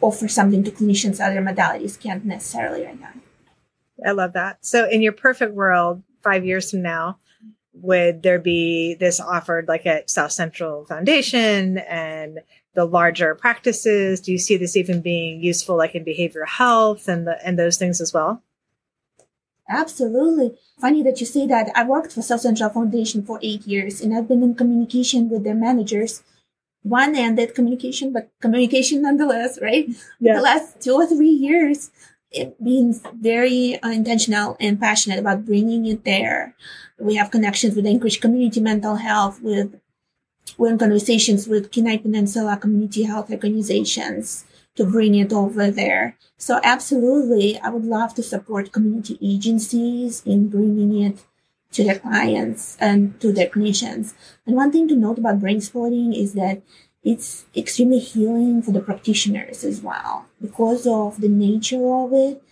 offer 0.00 0.28
something 0.28 0.62
to 0.64 0.70
clinicians 0.70 1.24
other 1.24 1.40
modalities 1.40 1.98
can't 1.98 2.24
necessarily 2.24 2.84
right 2.84 3.00
now. 3.00 3.12
I 4.04 4.12
love 4.12 4.32
that. 4.34 4.64
So 4.64 4.88
in 4.88 5.00
your 5.02 5.12
perfect 5.12 5.54
world, 5.54 6.02
five 6.22 6.44
years 6.44 6.70
from 6.70 6.82
now, 6.82 7.18
would 7.82 8.22
there 8.22 8.38
be 8.38 8.94
this 8.94 9.20
offered 9.20 9.68
like 9.68 9.86
at 9.86 10.10
South 10.10 10.32
Central 10.32 10.84
Foundation 10.84 11.78
and 11.78 12.40
the 12.74 12.84
larger 12.84 13.34
practices? 13.34 14.20
Do 14.20 14.32
you 14.32 14.38
see 14.38 14.56
this 14.56 14.76
even 14.76 15.00
being 15.00 15.42
useful 15.42 15.76
like 15.76 15.94
in 15.94 16.04
behavioral 16.04 16.48
health 16.48 17.08
and 17.08 17.26
the, 17.26 17.44
and 17.44 17.58
those 17.58 17.76
things 17.76 18.00
as 18.00 18.12
well? 18.12 18.42
Absolutely. 19.68 20.58
Funny 20.80 21.02
that 21.02 21.20
you 21.20 21.26
say 21.26 21.46
that. 21.46 21.70
I 21.76 21.84
worked 21.84 22.12
for 22.12 22.22
South 22.22 22.40
Central 22.40 22.70
Foundation 22.70 23.22
for 23.24 23.38
eight 23.42 23.66
years 23.66 24.00
and 24.00 24.14
I've 24.14 24.28
been 24.28 24.42
in 24.42 24.54
communication 24.54 25.28
with 25.28 25.44
their 25.44 25.54
managers. 25.54 26.22
One 26.82 27.14
ended 27.14 27.54
communication, 27.54 28.12
but 28.12 28.30
communication 28.40 29.02
nonetheless, 29.02 29.58
right? 29.60 29.88
Yeah. 30.18 30.36
The 30.36 30.42
last 30.42 30.80
two 30.80 30.94
or 30.94 31.06
three 31.06 31.28
years, 31.28 31.90
it 32.30 32.62
being 32.62 32.94
very 33.20 33.78
intentional 33.82 34.56
and 34.60 34.80
passionate 34.80 35.18
about 35.18 35.44
bringing 35.44 35.86
it 35.86 36.04
there. 36.04 36.54
We 36.98 37.16
have 37.16 37.30
connections 37.30 37.74
with 37.74 37.86
Anchorage 37.86 38.20
Community 38.20 38.60
Mental 38.60 38.96
Health, 38.96 39.40
with 39.42 39.80
we're 40.58 40.72
in 40.72 40.78
conversations 40.78 41.46
with 41.46 41.70
Kenai 41.70 41.98
Peninsula 41.98 42.56
community 42.56 43.04
health 43.04 43.30
organizations 43.30 44.44
to 44.76 44.84
bring 44.84 45.14
it 45.14 45.32
over 45.32 45.70
there. 45.70 46.16
So 46.36 46.60
absolutely, 46.62 47.58
I 47.60 47.70
would 47.70 47.84
love 47.84 48.14
to 48.14 48.22
support 48.22 48.72
community 48.72 49.18
agencies 49.22 50.22
in 50.24 50.48
bringing 50.48 51.02
it 51.02 51.24
to 51.72 51.84
their 51.84 51.98
clients 51.98 52.76
and 52.80 53.20
to 53.20 53.32
their 53.32 53.48
clinicians. 53.48 54.14
And 54.46 54.56
one 54.56 54.72
thing 54.72 54.88
to 54.88 54.96
note 54.96 55.18
about 55.18 55.40
brain 55.40 55.60
spotting 55.60 56.12
is 56.12 56.32
that 56.34 56.62
it's 57.02 57.46
extremely 57.56 57.98
healing 57.98 58.62
for 58.62 58.72
the 58.72 58.80
practitioners 58.80 59.64
as 59.64 59.80
well 59.80 60.26
because 60.40 60.86
of 60.86 61.20
the 61.20 61.28
nature 61.28 61.92
of 61.94 62.12
it. 62.12 62.42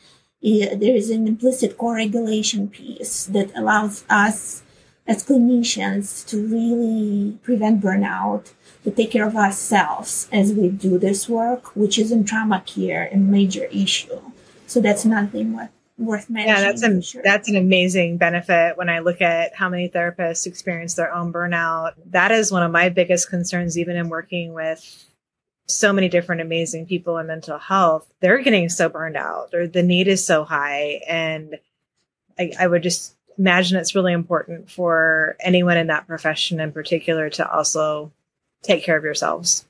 it 0.41 0.81
there 0.81 0.95
is 0.95 1.11
an 1.11 1.27
implicit 1.27 1.77
co-regulation 1.77 2.69
piece 2.69 3.27
that 3.27 3.51
allows 3.55 4.05
us 4.09 4.63
as 5.07 5.25
clinicians 5.25 6.27
to 6.29 6.47
really 6.47 7.39
prevent 7.43 7.81
burnout, 7.81 8.53
to 8.85 8.91
take 8.91 9.11
care 9.11 9.27
of 9.27 9.37
ourselves 9.37 10.29
as 10.31 10.53
we 10.53 10.69
do 10.69 10.99
this 10.99 11.29
work, 11.29 11.75
which 11.75 11.99
is 11.99 12.13
in 12.13 12.25
trauma 12.25 12.63
care 12.67 13.09
a 13.11 13.17
major 13.17 13.65
issue. 13.65 14.21
So 14.67 14.81
that's 14.81 15.07
nothing 15.07 15.55
worth 15.57 15.71
worth 15.99 16.31
mentioning. 16.31 16.57
Yeah, 16.57 16.63
that's 16.63 16.83
a, 16.83 17.03
sure. 17.03 17.23
that's 17.23 17.49
an 17.49 17.57
amazing 17.57 18.17
benefit 18.17 18.77
when 18.77 18.89
I 18.89 19.01
look 19.01 19.21
at 19.21 19.55
how 19.55 19.69
many 19.69 19.89
therapists 19.89 20.47
experience 20.47 20.95
their 20.95 21.13
own 21.13 21.33
burnout. 21.33 21.95
That 22.07 22.33
is 22.33 22.53
one 22.53 22.63
of 22.63 22.71
my 22.71 22.89
biggest 22.89 23.29
concerns, 23.29 23.77
even 23.77 23.97
in 23.97 24.09
working 24.09 24.55
with 24.55 25.05
so 25.67 25.93
many 25.93 26.09
different 26.09 26.41
amazing 26.41 26.87
people 26.87 27.19
in 27.19 27.27
mental 27.27 27.59
health. 27.59 28.11
They're 28.21 28.43
getting 28.43 28.69
so 28.69 28.89
burned 28.89 29.17
out, 29.17 29.53
or 29.53 29.67
the 29.67 29.83
need 29.83 30.09
is 30.09 30.25
so 30.25 30.45
high. 30.45 31.03
And 31.07 31.59
I, 32.39 32.53
I 32.59 32.67
would 32.67 32.83
just 32.83 33.15
imagine 33.37 33.79
it's 33.79 33.95
really 33.95 34.13
important 34.13 34.71
for 34.71 35.37
anyone 35.41 35.77
in 35.77 35.89
that 35.89 36.07
profession 36.07 36.61
in 36.61 36.73
particular 36.73 37.29
to 37.31 37.51
also 37.51 38.13
take 38.63 38.83
care 38.85 38.97
of 38.97 39.05
yourselves. 39.05 39.67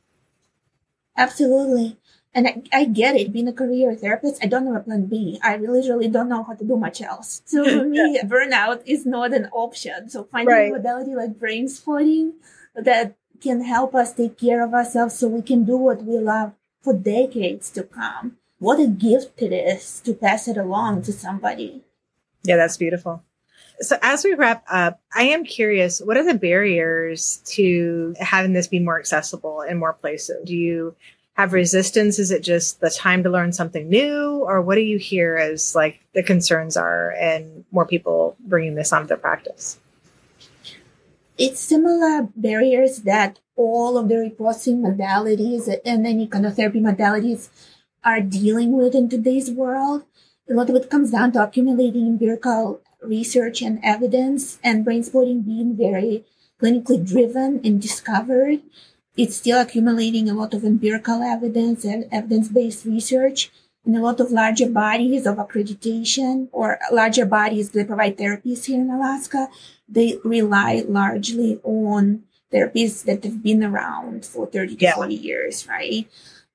Absolutely. 1.16 1.96
And 2.34 2.46
I, 2.46 2.62
I, 2.72 2.84
get 2.84 3.16
it. 3.16 3.32
Being 3.32 3.48
a 3.48 3.52
career 3.52 3.94
therapist, 3.94 4.44
I 4.44 4.46
don't 4.46 4.66
have 4.66 4.76
a 4.76 4.80
plan 4.80 5.06
B. 5.06 5.40
I 5.42 5.56
literally 5.56 6.08
don't 6.08 6.28
know 6.28 6.42
how 6.42 6.54
to 6.54 6.64
do 6.64 6.76
much 6.76 7.00
else. 7.00 7.42
So 7.46 7.64
for 7.78 7.84
me, 7.84 8.16
yeah. 8.16 8.24
burnout 8.24 8.82
is 8.86 9.06
not 9.06 9.32
an 9.32 9.48
option. 9.52 10.10
So 10.10 10.24
finding 10.24 10.54
right. 10.54 10.70
a 10.70 10.76
modality 10.76 11.14
like 11.14 11.38
brain 11.38 11.68
spotting 11.68 12.34
that 12.74 13.16
can 13.40 13.62
help 13.62 13.94
us 13.94 14.12
take 14.12 14.38
care 14.38 14.62
of 14.62 14.74
ourselves 14.74 15.18
so 15.18 15.28
we 15.28 15.42
can 15.42 15.64
do 15.64 15.76
what 15.76 16.04
we 16.04 16.18
love 16.18 16.52
for 16.82 16.92
decades 16.92 17.70
to 17.70 17.82
come. 17.82 18.36
What 18.58 18.80
a 18.80 18.88
gift 18.88 19.40
it 19.40 19.52
is 19.52 20.00
to 20.00 20.14
pass 20.14 20.48
it 20.48 20.56
along 20.56 21.02
to 21.02 21.12
somebody. 21.12 21.82
Yeah, 22.44 22.56
that's 22.56 22.76
beautiful. 22.76 23.22
So 23.80 23.96
as 24.02 24.24
we 24.24 24.34
wrap 24.34 24.64
up, 24.68 25.00
I 25.14 25.24
am 25.24 25.44
curious, 25.44 26.00
what 26.00 26.16
are 26.16 26.24
the 26.24 26.34
barriers 26.34 27.40
to 27.46 28.14
having 28.18 28.52
this 28.52 28.66
be 28.66 28.80
more 28.80 28.98
accessible 28.98 29.60
in 29.60 29.78
more 29.78 29.92
places? 29.92 30.44
Do 30.44 30.56
you 30.56 30.96
have 31.38 31.52
resistance? 31.52 32.18
Is 32.18 32.32
it 32.32 32.42
just 32.42 32.80
the 32.80 32.90
time 32.90 33.22
to 33.22 33.30
learn 33.30 33.52
something 33.52 33.88
new? 33.88 34.42
Or 34.42 34.60
what 34.60 34.74
do 34.74 34.80
you 34.80 34.98
hear 34.98 35.36
as 35.36 35.72
like 35.72 36.00
the 36.12 36.22
concerns 36.22 36.76
are 36.76 37.12
and 37.12 37.64
more 37.70 37.86
people 37.86 38.36
bringing 38.40 38.74
this 38.74 38.92
onto 38.92 39.06
their 39.06 39.16
practice? 39.16 39.78
It's 41.38 41.60
similar 41.60 42.26
barriers 42.34 43.02
that 43.02 43.38
all 43.54 43.96
of 43.96 44.08
the 44.08 44.18
reporting 44.18 44.82
modalities 44.82 45.70
and 45.84 46.04
any 46.04 46.26
kind 46.26 46.44
of 46.44 46.56
therapy 46.56 46.80
modalities 46.80 47.50
are 48.02 48.20
dealing 48.20 48.72
with 48.72 48.96
in 48.96 49.08
today's 49.08 49.48
world. 49.48 50.02
A 50.50 50.54
lot 50.54 50.68
of 50.68 50.74
it 50.74 50.90
comes 50.90 51.12
down 51.12 51.30
to 51.32 51.44
accumulating 51.44 52.08
empirical 52.08 52.80
research 53.00 53.62
and 53.62 53.78
evidence 53.84 54.58
and 54.64 54.84
brain 54.84 55.04
spotting 55.04 55.42
being 55.42 55.76
very 55.76 56.24
clinically 56.60 56.98
driven 56.98 57.60
and 57.62 57.80
discovered 57.80 58.58
it's 59.18 59.36
still 59.36 59.60
accumulating 59.60 60.30
a 60.30 60.34
lot 60.34 60.54
of 60.54 60.64
empirical 60.64 61.22
evidence 61.22 61.84
and 61.84 62.08
evidence-based 62.12 62.84
research 62.84 63.50
and 63.84 63.96
a 63.96 64.00
lot 64.00 64.20
of 64.20 64.30
larger 64.30 64.70
bodies 64.70 65.26
of 65.26 65.36
accreditation 65.36 66.48
or 66.52 66.78
larger 66.92 67.26
bodies 67.26 67.70
that 67.72 67.88
provide 67.88 68.16
therapies 68.16 68.66
here 68.66 68.80
in 68.80 68.88
Alaska. 68.88 69.48
They 69.88 70.18
rely 70.22 70.84
largely 70.86 71.60
on 71.64 72.22
therapies 72.52 73.04
that 73.06 73.24
have 73.24 73.42
been 73.42 73.64
around 73.64 74.24
for 74.24 74.46
30 74.46 74.76
to 74.76 74.84
yeah. 74.84 74.94
40 74.94 75.14
years, 75.14 75.66
right? 75.66 76.08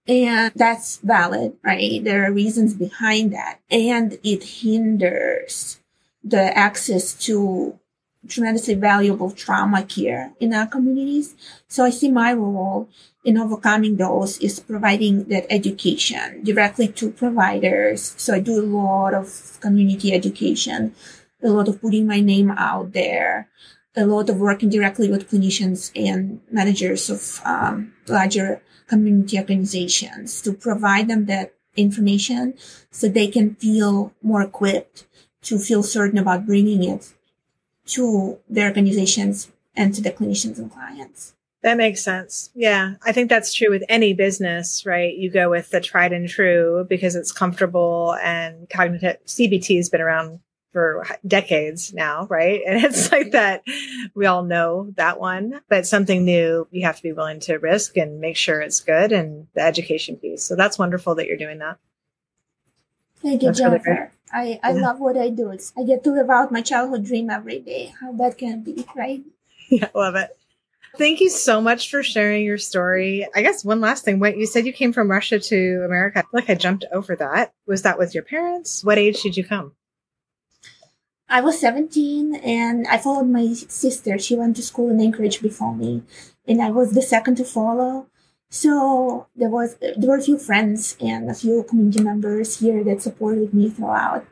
And 0.08 0.54
that's 0.56 0.97
valid, 0.97 1.58
right? 1.63 2.02
There 2.02 2.26
are 2.26 2.32
reasons 2.32 2.76
behind 2.76 3.34
that. 3.34 3.60
And 3.69 4.17
it 4.23 4.43
hinders 4.43 5.80
the 6.23 6.58
access 6.58 7.13
to 7.26 7.78
tremendously 8.27 8.73
valuable 8.73 9.31
trauma 9.31 9.83
care 9.83 10.33
in 10.39 10.53
our 10.53 10.67
communities. 10.67 11.36
So 11.67 11.83
I 11.83 11.89
see 11.89 12.12
my 12.12 12.33
role 12.33 12.89
in 13.23 13.38
overcoming 13.38 13.97
those 13.97 14.38
is 14.39 14.59
providing 14.59 15.25
that 15.25 15.45
education 15.49 16.43
directly 16.43 16.88
to 16.89 17.12
providers. 17.12 18.13
So 18.17 18.33
I 18.36 18.39
do 18.39 18.59
a 18.59 18.65
lot 18.65 19.13
of 19.13 19.57
community 19.62 20.13
education, 20.13 20.95
a 21.41 21.49
lot 21.49 21.67
of 21.67 21.81
putting 21.81 22.07
my 22.07 22.19
name 22.19 22.51
out 22.51 22.93
there, 22.93 23.49
a 23.95 24.05
lot 24.05 24.29
of 24.29 24.38
working 24.38 24.69
directly 24.69 25.09
with 25.09 25.29
clinicians 25.29 25.91
and 25.95 26.41
managers 26.51 27.09
of 27.09 27.41
um, 27.45 27.93
larger 28.07 28.62
community 28.88 29.38
organizations 29.38 30.41
to 30.41 30.53
provide 30.53 31.07
them 31.07 31.25
that 31.25 31.53
information 31.75 32.53
so 32.91 33.07
they 33.07 33.27
can 33.27 33.55
feel 33.55 34.13
more 34.21 34.41
equipped 34.41 35.05
to 35.41 35.57
feel 35.57 35.83
certain 35.83 36.19
about 36.19 36.45
bringing 36.45 36.83
it 36.83 37.13
to 37.87 38.39
the 38.49 38.63
organizations 38.63 39.51
and 39.75 39.93
to 39.93 40.01
the 40.01 40.11
clinicians 40.11 40.57
and 40.57 40.71
clients. 40.71 41.35
That 41.63 41.77
makes 41.77 42.03
sense. 42.03 42.49
Yeah. 42.53 42.95
I 43.05 43.13
think 43.13 43.29
that's 43.29 43.53
true 43.53 43.69
with 43.69 43.83
any 43.87 44.13
business, 44.13 44.85
right? 44.85 45.15
You 45.15 45.31
go 45.31 45.49
with 45.49 45.69
the 45.69 45.79
tried 45.79 46.11
and 46.11 46.27
true 46.27 46.85
because 46.89 47.15
it's 47.15 47.31
comfortable 47.31 48.15
and 48.21 48.69
cognitive 48.69 49.17
CBT 49.25 49.77
has 49.77 49.89
been 49.89 50.01
around 50.01 50.41
for 50.73 51.05
decades 51.25 51.93
now, 51.93 52.27
right? 52.29 52.61
And 52.67 52.83
it's 52.83 53.11
like 53.11 53.31
that. 53.31 53.63
We 54.13 54.25
all 54.25 54.43
know 54.43 54.91
that 54.97 55.19
one, 55.19 55.61
but 55.69 55.87
something 55.87 56.25
new, 56.25 56.67
you 56.71 56.85
have 56.85 56.97
to 56.97 57.03
be 57.03 57.13
willing 57.13 57.39
to 57.41 57.59
risk 57.59 57.95
and 57.95 58.19
make 58.19 58.35
sure 58.35 58.59
it's 58.59 58.81
good 58.81 59.11
and 59.11 59.47
the 59.53 59.61
education 59.61 60.17
piece. 60.17 60.43
So 60.43 60.55
that's 60.55 60.79
wonderful 60.79 61.15
that 61.15 61.27
you're 61.27 61.37
doing 61.37 61.59
that. 61.59 61.77
Thank 63.23 63.41
you, 63.41 63.51
Jennifer. 63.53 64.12
I, 64.31 64.59
I 64.62 64.73
yeah. 64.73 64.81
love 64.81 64.99
what 64.99 65.17
I 65.17 65.29
do. 65.29 65.51
It's, 65.51 65.71
I 65.77 65.83
get 65.83 66.03
to 66.03 66.12
live 66.12 66.29
out 66.29 66.51
my 66.51 66.62
childhood 66.62 67.05
dream 67.05 67.29
every 67.29 67.59
day. 67.59 67.93
How 67.99 68.12
bad 68.12 68.38
can 68.38 68.53
it 68.55 68.63
be, 68.63 68.86
right? 68.95 69.23
Yeah, 69.69 69.88
love 69.95 70.15
it. 70.15 70.38
Thank 70.97 71.19
you 71.21 71.29
so 71.29 71.59
much 71.62 71.89
for 71.89 72.03
sharing 72.03 72.43
your 72.43 72.59
story. 72.59 73.27
I 73.33 73.41
guess 73.41 73.65
one 73.65 73.81
last 73.81 74.05
thing. 74.05 74.19
What 74.19 74.38
you 74.38 74.45
said 74.45 74.67
you 74.67 74.73
came 74.73 74.93
from 74.93 75.09
Russia 75.09 75.39
to 75.39 75.83
America. 75.83 76.19
I 76.19 76.21
feel 76.21 76.29
like 76.33 76.49
I 76.49 76.55
jumped 76.55 76.86
over 76.91 77.15
that. 77.15 77.53
Was 77.65 77.81
that 77.81 77.97
with 77.97 78.13
your 78.13 78.23
parents? 78.23 78.83
What 78.83 78.99
age 78.99 79.23
did 79.23 79.36
you 79.38 79.45
come? 79.45 79.71
I 81.27 81.41
was 81.41 81.59
17 81.59 82.36
and 82.36 82.86
I 82.88 82.99
followed 82.99 83.29
my 83.29 83.53
sister. 83.53 84.19
She 84.19 84.36
went 84.36 84.57
to 84.57 84.62
school 84.62 84.91
in 84.91 85.01
Anchorage 85.01 85.41
before 85.41 85.73
me 85.73 86.03
and 86.47 86.62
I 86.62 86.69
was 86.69 86.91
the 86.91 87.01
second 87.01 87.38
to 87.38 87.45
follow. 87.45 88.07
So 88.53 89.25
there 89.35 89.49
was 89.49 89.77
there 89.81 90.09
were 90.09 90.21
a 90.21 90.21
few 90.21 90.37
friends 90.37 90.95
and 91.01 91.27
a 91.27 91.33
few 91.33 91.63
community 91.63 92.03
members 92.03 92.59
here 92.59 92.83
that 92.83 93.01
supported 93.01 93.51
me 93.51 93.67
throughout. 93.71 94.27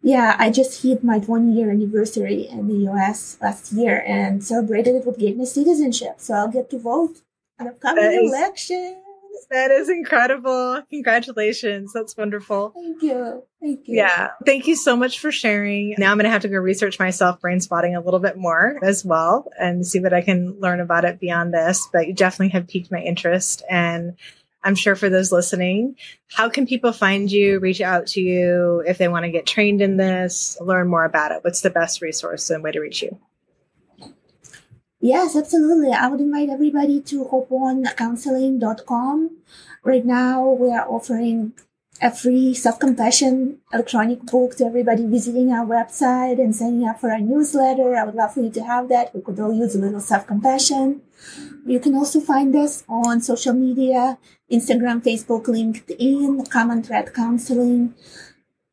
Yeah, 0.00 0.36
I 0.38 0.48
just 0.48 0.82
hit 0.82 1.04
my 1.04 1.18
20 1.18 1.52
year 1.52 1.70
anniversary 1.70 2.48
in 2.48 2.66
the 2.66 2.90
US 2.90 3.36
last 3.42 3.70
year 3.72 4.02
and 4.06 4.42
celebrated 4.42 4.94
it 4.96 5.04
with 5.04 5.18
me 5.18 5.44
citizenship. 5.44 6.14
So 6.16 6.32
I'll 6.32 6.48
get 6.48 6.70
to 6.70 6.78
vote 6.78 7.20
in 7.60 7.68
upcoming 7.68 8.30
election. 8.32 9.01
That 9.50 9.70
is 9.70 9.88
incredible. 9.88 10.82
Congratulations. 10.90 11.92
That's 11.92 12.16
wonderful. 12.16 12.70
Thank 12.70 13.02
you. 13.02 13.42
Thank 13.60 13.86
you. 13.86 13.96
Yeah. 13.96 14.30
Thank 14.46 14.66
you 14.66 14.76
so 14.76 14.96
much 14.96 15.18
for 15.18 15.30
sharing. 15.30 15.94
Now 15.98 16.10
I'm 16.10 16.16
going 16.16 16.24
to 16.24 16.30
have 16.30 16.42
to 16.42 16.48
go 16.48 16.56
research 16.56 16.98
myself 16.98 17.40
brain 17.40 17.60
spotting 17.60 17.94
a 17.94 18.00
little 18.00 18.20
bit 18.20 18.36
more 18.36 18.78
as 18.82 19.04
well 19.04 19.50
and 19.58 19.86
see 19.86 20.00
what 20.00 20.14
I 20.14 20.22
can 20.22 20.58
learn 20.60 20.80
about 20.80 21.04
it 21.04 21.20
beyond 21.20 21.52
this. 21.52 21.88
But 21.92 22.06
you 22.08 22.14
definitely 22.14 22.50
have 22.50 22.68
piqued 22.68 22.90
my 22.90 23.00
interest. 23.00 23.62
And 23.68 24.16
I'm 24.64 24.74
sure 24.74 24.94
for 24.94 25.10
those 25.10 25.32
listening, 25.32 25.96
how 26.28 26.48
can 26.48 26.66
people 26.66 26.92
find 26.92 27.30
you, 27.30 27.58
reach 27.58 27.80
out 27.80 28.06
to 28.08 28.20
you 28.20 28.82
if 28.86 28.96
they 28.96 29.08
want 29.08 29.24
to 29.24 29.30
get 29.30 29.44
trained 29.44 29.82
in 29.82 29.96
this, 29.96 30.56
learn 30.60 30.88
more 30.88 31.04
about 31.04 31.32
it? 31.32 31.42
What's 31.42 31.60
the 31.60 31.70
best 31.70 32.00
resource 32.00 32.48
and 32.48 32.62
way 32.62 32.72
to 32.72 32.80
reach 32.80 33.02
you? 33.02 33.18
Yes, 35.04 35.34
absolutely. 35.34 35.92
I 35.92 36.06
would 36.06 36.20
invite 36.20 36.48
everybody 36.48 37.00
to 37.00 37.24
hopeoncounseling.com. 37.24 39.30
Right 39.82 40.06
now, 40.06 40.48
we 40.48 40.70
are 40.70 40.88
offering 40.88 41.54
a 42.00 42.12
free 42.12 42.54
self-compassion 42.54 43.58
electronic 43.72 44.22
book 44.22 44.54
to 44.56 44.64
everybody 44.64 45.04
visiting 45.04 45.52
our 45.52 45.66
website 45.66 46.38
and 46.38 46.54
signing 46.54 46.86
up 46.86 47.00
for 47.00 47.10
our 47.10 47.18
newsletter. 47.18 47.96
I 47.96 48.04
would 48.04 48.14
love 48.14 48.34
for 48.34 48.42
you 48.42 48.50
to 48.50 48.62
have 48.62 48.88
that. 48.90 49.12
We 49.12 49.22
could 49.22 49.40
all 49.40 49.52
use 49.52 49.74
a 49.74 49.80
little 49.80 50.00
self-compassion. 50.00 51.02
You 51.66 51.80
can 51.80 51.96
also 51.96 52.20
find 52.20 52.54
us 52.54 52.84
on 52.88 53.20
social 53.22 53.54
media, 53.54 54.18
Instagram, 54.52 55.02
Facebook, 55.02 55.46
LinkedIn, 55.46 56.48
Common 56.48 56.84
Thread 56.84 57.12
Counseling. 57.12 57.94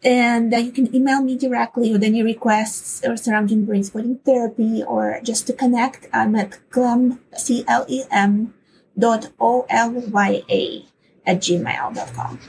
And 0.04 0.54
uh, 0.54 0.58
you 0.58 0.72
can 0.72 0.94
email 0.96 1.22
me 1.22 1.38
directly 1.38 1.92
with 1.92 2.04
any 2.04 2.24
requests 2.24 3.06
or 3.06 3.18
surrounding 3.18 3.66
brain 3.66 3.84
spotting 3.84 4.20
therapy 4.20 4.82
or 4.84 5.20
just 5.24 5.46
to 5.48 5.54
connect. 5.54 6.08
I'm 6.14 6.36
at 6.36 6.58
clem, 6.70 7.20
C-L-E-M 7.36 8.54
dot 8.98 9.32
O-L-Y-A 9.40 10.86
at 11.26 11.38
gmail.com. 11.40 12.40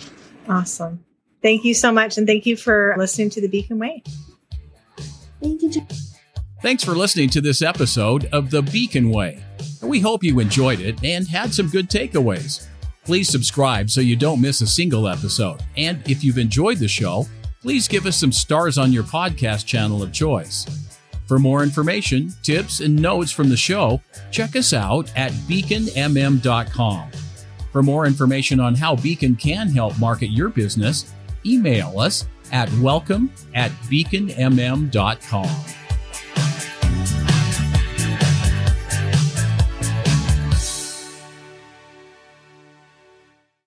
Awesome. 0.49 1.05
Thank 1.43 1.65
you 1.65 1.75
so 1.75 1.91
much. 1.91 2.19
And 2.19 2.27
thank 2.27 2.47
you 2.47 2.57
for 2.57 2.95
listening 2.97 3.31
to 3.31 3.41
the 3.41 3.49
Beacon 3.49 3.79
Way. 3.79 4.03
Thank 5.43 5.63
you. 5.63 5.73
Thanks 6.63 6.85
for 6.85 6.93
listening 6.93 7.31
to 7.31 7.41
this 7.41 7.63
episode 7.63 8.27
of 8.27 8.51
The 8.51 8.63
Beacon 8.63 9.11
Way. 9.11 9.43
We 9.83 10.01
hope 10.01 10.23
you 10.23 10.39
enjoyed 10.41 10.81
it 10.81 11.03
and 11.03 11.27
had 11.27 11.55
some 11.55 11.69
good 11.69 11.89
takeaways. 11.89 12.67
Please 13.05 13.29
subscribe 13.29 13.89
so 13.89 14.03
you 14.03 14.15
don't 14.15 14.41
miss 14.41 14.61
a 14.61 14.67
single 14.67 15.09
episode. 15.09 15.63
And 15.77 16.07
if 16.09 16.23
you've 16.23 16.37
enjoyed 16.37 16.77
the 16.77 16.89
show, 16.89 17.27
please 17.61 17.89
give 17.89 18.07
us 18.07 18.17
some 18.17 18.33
stars 18.33 18.79
on 18.79 18.93
your 18.93 19.03
podcast 19.03 19.67
channel 19.67 20.03
of 20.03 20.13
choice. 20.13 20.67
For 21.27 21.39
more 21.39 21.63
information, 21.63 22.33
tips, 22.43 22.81
and 22.81 22.97
notes 22.97 23.31
from 23.31 23.49
the 23.49 23.57
show, 23.57 24.03
check 24.33 24.57
us 24.57 24.73
out 24.73 25.13
at 25.17 25.31
beaconmm.com. 25.31 27.11
For 27.73 27.83
more 27.83 28.07
information 28.07 28.59
on 28.59 28.75
how 28.75 28.97
Beacon 28.97 29.37
can 29.37 29.69
help 29.69 29.99
market 30.01 30.29
your 30.29 30.49
business, 30.49 31.15
email 31.47 32.01
us 32.01 32.27
at 32.51 32.73
welcome 32.75 33.31
at 33.55 33.71
beaconmm.com. 33.89 35.80